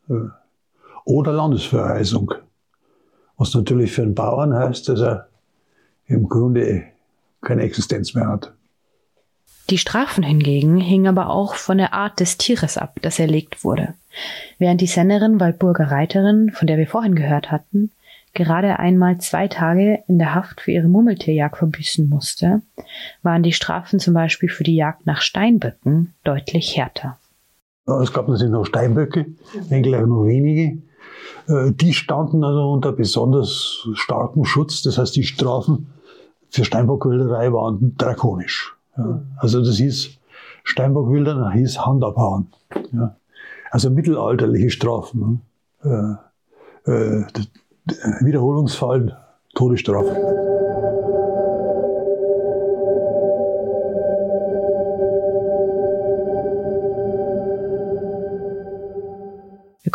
Ne? 0.09 0.33
Oder 1.05 1.33
Landesverweisung. 1.33 2.35
Was 3.39 3.55
natürlich 3.55 3.93
für 3.93 4.03
einen 4.03 4.15
Bauern 4.15 4.53
heißt, 4.53 4.89
dass 4.89 5.01
er 5.01 5.29
im 6.07 6.29
Grunde 6.29 6.85
keine 7.41 7.63
Existenz 7.63 8.15
mehr 8.15 8.27
hat. 8.27 8.53
Die 9.71 9.79
Strafen 9.79 10.25
hingegen 10.25 10.79
hingen 10.79 11.07
aber 11.07 11.29
auch 11.29 11.55
von 11.55 11.79
der 11.79 11.93
Art 11.93 12.21
des 12.21 12.39
Tieres 12.39 12.79
ab, 12.79 12.99
das 13.03 13.19
erlegt 13.19 13.65
wurde. 13.65 13.95
Während 14.59 14.81
die 14.81 14.87
Sennerin 14.87 15.41
Waldburger 15.41 15.91
Reiterin, 15.91 16.51
von 16.53 16.67
der 16.67 16.79
wir 16.79 16.87
vorhin 16.87 17.15
gehört 17.15 17.51
hatten, 17.51 17.91
gerade 18.33 18.79
einmal 18.79 19.19
zwei 19.19 19.47
Tage 19.47 20.03
in 20.09 20.19
der 20.19 20.35
Haft 20.35 20.63
für 20.63 20.71
ihre 20.71 20.89
Murmeltierjagd 20.89 21.59
verbüßen 21.59 22.09
musste, 22.09 22.63
waren 23.23 23.43
die 23.43 23.53
Strafen 23.53 24.01
zum 24.01 24.15
Beispiel 24.15 24.49
für 24.49 24.65
die 24.65 24.77
Jagd 24.77 25.07
nach 25.07 25.21
Steinböcken 25.21 26.15
deutlich 26.25 26.77
härter. 26.77 27.19
Es 28.03 28.13
gab 28.13 28.29
natürlich 28.29 28.53
noch 28.53 28.65
Steinböcke, 28.65 29.27
wenngleich 29.69 30.07
nur 30.07 30.27
wenige. 30.27 30.79
Äh, 31.49 31.73
die 31.73 31.93
standen 31.95 32.45
also 32.45 32.71
unter 32.71 32.93
besonders 32.93 33.87
starkem 33.95 34.45
Schutz. 34.45 34.83
Das 34.83 34.99
heißt, 34.99 35.17
die 35.17 35.25
Strafen 35.25 35.89
für 36.51 36.65
Steinbockwilderei 36.65 37.53
waren 37.53 37.95
drakonisch. 37.99 38.75
Also 39.37 39.63
das 39.63 39.77
hieß, 39.77 40.11
Steinbockwildern 40.65 41.53
hieß 41.53 41.87
Hand 41.87 42.03
abhauen. 42.03 42.49
Also 43.71 43.91
mittelalterliche 43.91 44.71
Strafen. 44.71 45.43
Ne? 45.83 46.19
Äh, 46.87 46.91
äh, 46.91 47.25
Wiederholungsfall, 48.21 49.17
Todesstrafe. 49.55 50.17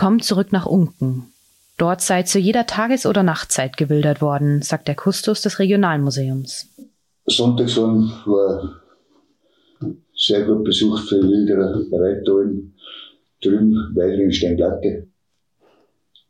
Wir 0.04 0.08
kommen 0.08 0.20
zurück 0.20 0.52
nach 0.52 0.66
Unken. 0.66 1.32
Dort 1.78 2.02
sei 2.02 2.24
zu 2.24 2.38
jeder 2.38 2.66
Tages- 2.66 3.06
oder 3.06 3.24
Nachtzeit 3.24 3.78
gewildert 3.78 4.22
worden, 4.22 4.62
sagt 4.62 4.90
der 4.90 4.96
Kustos 4.96 5.42
des 5.42 5.60
Regionalmuseums. 5.60 6.68
Sonntagsabend 7.26 8.12
war 8.26 8.82
sehr 10.14 10.46
gut 10.46 10.66
besucht 10.66 11.08
für 11.08 11.24
Wilderer, 11.24 11.86
Reitdollen, 11.90 12.74
drüben 13.42 13.76
Weidring, 13.96 14.30
Steinplatte. 14.30 15.08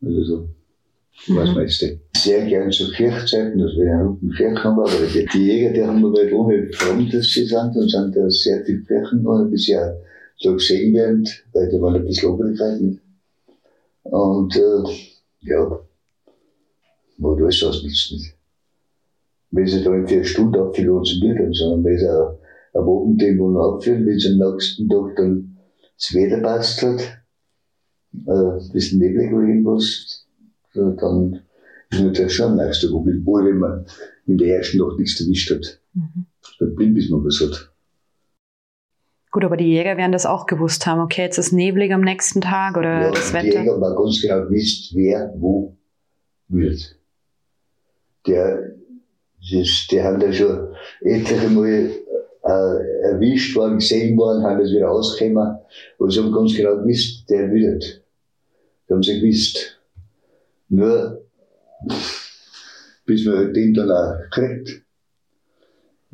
Also 0.00 0.22
so, 0.22 1.34
war 1.34 1.42
das 1.44 1.50
mhm. 1.50 1.60
meiste. 1.60 2.00
sehr 2.16 2.46
gern 2.46 2.70
zu 2.70 2.92
Kirchzeiten, 2.92 3.58
dass 3.58 3.72
wir 3.72 3.92
einen 3.92 4.06
guten 4.06 4.30
Kirchen 4.34 4.62
haben, 4.62 4.78
aber 4.78 5.06
die, 5.12 5.26
die 5.26 5.46
Jäger, 5.46 5.72
die 5.72 5.82
haben 5.82 6.00
mir 6.00 6.12
weit 6.12 6.32
ohne 6.32 6.72
fremd, 6.72 7.12
dass 7.12 7.26
sie 7.26 7.44
sind, 7.44 7.74
und 7.74 7.90
sind 7.90 8.14
da 8.14 8.30
sehr 8.30 8.64
viel 8.64 8.84
Kirchen 8.84 9.18
geworden, 9.18 9.50
bis 9.50 9.66
ja 9.66 9.92
so 10.36 10.52
gesehen 10.52 10.94
werden, 10.94 11.26
weil 11.52 11.68
da 11.72 11.80
waren 11.80 11.96
ein 11.96 12.04
bisschen 12.04 12.30
Obrigkeiten. 12.30 13.00
Und, 14.04 14.56
äh, 14.56 14.82
ja, 15.40 15.80
man 17.18 17.42
weiß 17.42 17.60
das 17.60 17.82
nicht. 17.82 18.34
Wenn 19.50 19.66
sie 19.66 19.82
da 19.82 19.94
in 19.94 20.06
vier 20.06 20.24
Stunden 20.24 20.72
zu 20.74 20.82
mir, 20.82 21.52
sondern 21.52 21.84
wenn 21.84 21.98
sie 21.98 22.08
am 22.08 22.88
Abend 22.88 23.22
irgendwo 23.22 23.58
abführen, 23.60 24.06
wenn 24.06 24.18
sie 24.18 24.32
am 24.32 24.52
nächsten 24.52 24.88
Tag 24.88 25.16
dann 25.16 25.56
das 25.96 26.14
Wetter 26.14 26.40
passt 26.40 26.82
hat, 26.82 27.24
ein 28.26 28.72
bisschen 28.72 28.98
neblig 28.98 29.32
oder 29.32 29.46
irgendwas, 29.46 30.26
dann 30.74 31.40
ist 31.90 32.00
natürlich 32.00 32.32
schon 32.32 32.58
ein 32.58 32.66
nächster 32.66 32.88
Problem. 32.88 33.20
Obwohl, 33.20 33.46
wenn 33.46 33.58
man 33.58 33.86
in 34.26 34.38
der 34.38 34.58
ersten 34.58 34.78
Nacht 34.78 34.98
nichts 34.98 35.20
erwischt 35.20 35.50
hat. 35.50 35.80
Mhm. 35.94 36.26
Dann 36.58 36.74
blind, 36.74 36.94
bis 36.94 37.10
man 37.10 37.24
was 37.24 37.40
hat. 37.40 37.73
Gut, 39.34 39.44
aber 39.44 39.56
die 39.56 39.72
Jäger 39.72 39.96
werden 39.96 40.12
das 40.12 40.26
auch 40.26 40.46
gewusst 40.46 40.86
haben. 40.86 41.00
Okay, 41.00 41.22
jetzt 41.22 41.38
ist 41.38 41.50
neblig 41.50 41.92
am 41.92 42.02
nächsten 42.02 42.40
Tag 42.40 42.76
oder 42.76 43.02
ja, 43.02 43.10
das 43.10 43.32
Wetter. 43.32 43.50
Die 43.50 43.56
Jäger 43.56 43.72
haben 43.72 43.96
ganz 43.96 44.22
genau 44.22 44.42
gewusst, 44.42 44.94
wer 44.94 45.34
wo 45.36 45.76
wird. 46.46 46.96
Der, 48.28 48.76
das, 49.52 49.88
der 49.90 50.04
haben 50.04 50.20
da 50.20 50.32
schon 50.32 50.68
etliche 51.00 51.48
Mal 51.48 51.90
äh, 52.44 53.10
erwischt 53.10 53.56
worden, 53.56 53.78
gesehen 53.78 54.16
worden, 54.16 54.44
haben 54.44 54.60
das 54.60 54.70
wieder 54.70 54.88
ausgekommen. 54.88 55.58
Und 55.98 56.12
sie 56.12 56.20
haben 56.20 56.30
ganz 56.30 56.54
genau 56.54 56.76
gewusst, 56.76 57.28
der 57.28 57.50
wird. 57.50 58.04
Die 58.88 58.92
haben 58.92 59.02
sie 59.02 59.20
gewusst. 59.20 59.80
Nur, 60.68 61.24
bis 63.04 63.26
man 63.26 63.52
den 63.52 63.74
dann 63.74 63.90
auch 63.90 64.30
kriegt. 64.30 64.83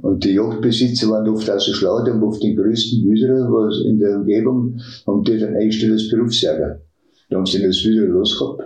Und 0.02 0.24
die 0.24 0.34
Jagdbesitzer 0.34 1.10
waren 1.10 1.28
oft 1.28 1.50
auch 1.50 1.60
so 1.60 1.72
schlau, 1.72 2.02
die 2.02 2.10
haben 2.10 2.22
oft 2.22 2.42
den 2.42 2.56
größten 2.56 3.04
Wüderer, 3.04 3.50
was 3.50 3.84
in 3.84 3.98
der 3.98 4.16
Umgebung, 4.16 4.80
haben 5.06 5.22
die 5.24 5.38
dann 5.38 5.54
eingestellt 5.54 5.92
als 5.92 6.08
Berufsjäger. 6.08 6.80
Da 7.28 7.36
haben 7.36 7.46
sie 7.46 7.58
den 7.58 7.66
als 7.66 7.84
Wüderer 7.84 8.08
losgehabt. 8.08 8.62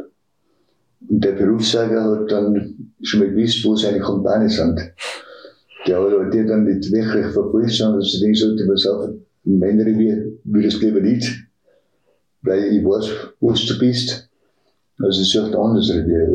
Und 1.08 1.24
der 1.24 1.32
Berufsjäger 1.32 2.04
hat 2.04 2.30
dann 2.30 2.92
schon 3.02 3.20
mal 3.20 3.30
gewusst, 3.30 3.64
wo 3.64 3.74
seine 3.74 4.00
Kumpanen 4.00 4.48
sind. 4.48 4.80
Der 5.86 6.00
hat 6.00 6.12
aber 6.12 6.30
die 6.30 6.46
dann 6.46 6.64
nicht 6.64 6.90
wirklich 6.90 7.26
verfolgt, 7.26 7.70
sondern 7.70 8.00
dass 8.00 8.12
sie 8.12 8.20
denken 8.20 8.36
sollte, 8.36 8.64
was 8.68 8.86
auf, 8.86 9.10
im 9.44 9.58
Männerrevier 9.58 10.24
will 10.44 10.64
es 10.64 10.80
lieber 10.80 11.00
nicht, 11.00 11.30
weil 12.42 12.64
ich 12.64 12.84
weiß, 12.84 13.10
wo 13.40 13.52
du 13.52 13.78
bist. 13.78 14.30
Also 14.98 15.20
es 15.20 15.28
ist 15.28 15.36
ein 15.36 15.54
anderes 15.54 15.90
Revier. 15.90 16.34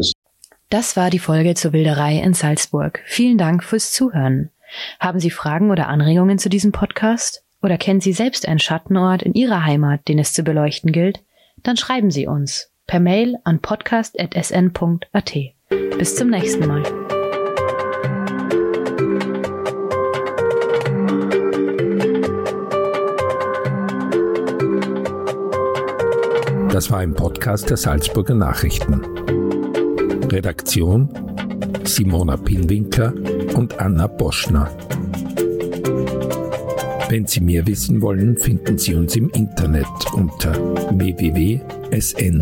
Das 0.70 0.96
war 0.96 1.10
die 1.10 1.18
Folge 1.18 1.56
zur 1.56 1.74
Wilderei 1.74 2.22
in 2.22 2.34
Salzburg. 2.34 3.00
Vielen 3.06 3.40
Dank 3.40 3.64
fürs 3.64 3.92
Zuhören. 3.92 4.52
Haben 5.00 5.20
Sie 5.20 5.30
Fragen 5.30 5.72
oder 5.72 5.88
Anregungen 5.88 6.38
zu 6.38 6.50
diesem 6.50 6.72
Podcast? 6.72 7.44
Oder 7.62 7.78
kennen 7.78 8.02
Sie 8.02 8.14
selbst 8.14 8.48
einen 8.48 8.60
Schattenort 8.60 9.22
in 9.22 9.34
Ihrer 9.34 9.66
Heimat, 9.66 10.08
den 10.08 10.20
es 10.20 10.34
zu 10.34 10.44
beleuchten 10.44 10.92
gilt? 10.92 11.22
Dann 11.64 11.78
schreiben 11.78 12.12
Sie 12.12 12.28
uns 12.28 12.72
per 12.88 13.00
Mail 13.00 13.36
an 13.44 13.60
podcast.sn.at. 13.60 15.34
Bis 15.98 16.16
zum 16.16 16.30
nächsten 16.30 16.68
Mal. 16.68 16.84
Das 26.72 26.90
war 26.92 27.00
ein 27.00 27.14
Podcast 27.14 27.70
der 27.70 27.78
Salzburger 27.78 28.36
Nachrichten. 28.36 29.06
Redaktion 30.32 31.10
Simona 31.84 32.38
Pinwinkler 32.38 33.14
und 33.60 33.78
Anna 33.78 34.08
Boschner. 34.08 34.72
Wenn 37.10 37.28
Sie 37.28 37.42
mehr 37.42 37.68
wissen 37.68 38.02
wollen, 38.02 38.38
finden 38.38 38.78
Sie 38.78 38.96
uns 38.96 39.18
im 39.18 39.30
Internet 39.32 39.86
unter 40.14 40.54
www.sn.at. 40.98 42.40